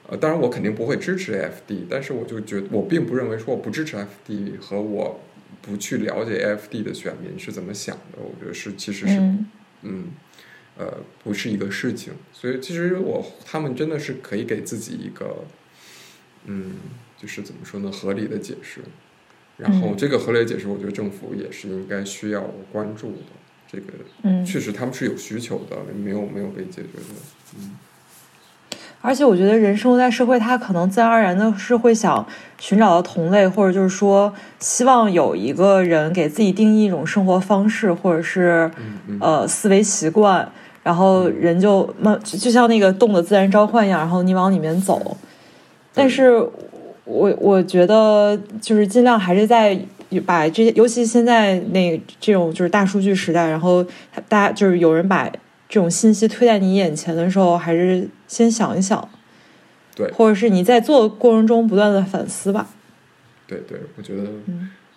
[0.09, 5.19] 呃，当然我肯定不会支持 AFD，但是我就觉得我并不认为说我不支持 AFD 和我
[5.61, 9.19] 不去了解 AFD 的选民是怎么想的，我觉得是其实是
[9.83, 10.07] 嗯。
[10.77, 15.43] 呃不是一个事情，所以其实我他们真的是可以给自己一个
[16.45, 16.75] 嗯
[17.17, 18.79] 就是怎么说呢合理的解释，
[19.57, 23.17] 然后这个合理解释，我觉得政府也是应该需要关注的。
[23.69, 23.93] 这个，
[24.23, 27.15] 嗯，确实他们是有需求的，没有没有被解决的，
[27.57, 27.75] 嗯。
[29.01, 32.25] 而且我觉得人生活在社会，他可能自然而然的是会想
[32.59, 38.69] 寻找到同类，或者就是说希望有一个人给自己定义一种生活方式，或者是
[39.21, 40.45] 呃思维习惯，
[40.83, 45.15] 然后人就慢就像那个动的自然召唤一样，然后你往里面走。
[45.93, 46.31] 但是
[47.05, 49.79] 我我觉得就是尽量还是在
[50.25, 53.81] 把这些，尤其现在那这种就是大数据时代，然后
[54.27, 55.31] 大家就是有人把。
[55.69, 59.07] 这种信息推在你眼前的时候，还是先想一想，
[59.95, 62.67] 对，或者是你在做的过程中不断的反思吧。
[63.45, 64.23] 对对，我觉得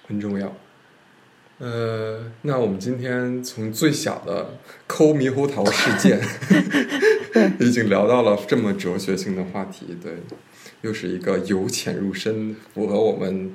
[0.09, 0.57] 很重要。
[1.59, 4.55] 呃，那我们今天从最小的
[4.87, 6.18] 抠猕猴桃事件，
[7.61, 10.12] 已经聊到了这么哲学性的话题，对，
[10.81, 13.53] 又是一个由浅入深，符合我们。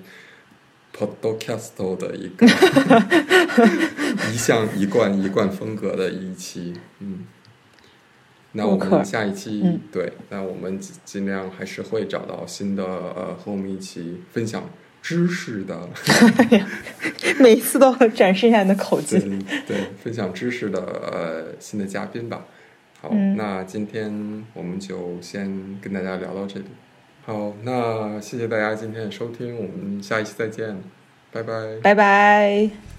[0.97, 2.47] Podcast 的一个
[4.33, 7.25] 一向一贯一贯风格的一期，嗯，
[8.53, 14.67] 那我们下一期对，那我们尽量还是会找到新的呃，和我们一起分享
[15.01, 15.87] 知识的，
[17.39, 19.19] 每一次都展示一下你的口技，
[19.67, 22.45] 对，分享知识的呃新的嘉宾吧。
[22.99, 26.65] 好，那今天我们就先跟大家聊到这里。
[27.27, 30.81] 好，那谢谢大家今天的收听，我们下一期再见，
[31.29, 32.96] 拜拜，拜拜。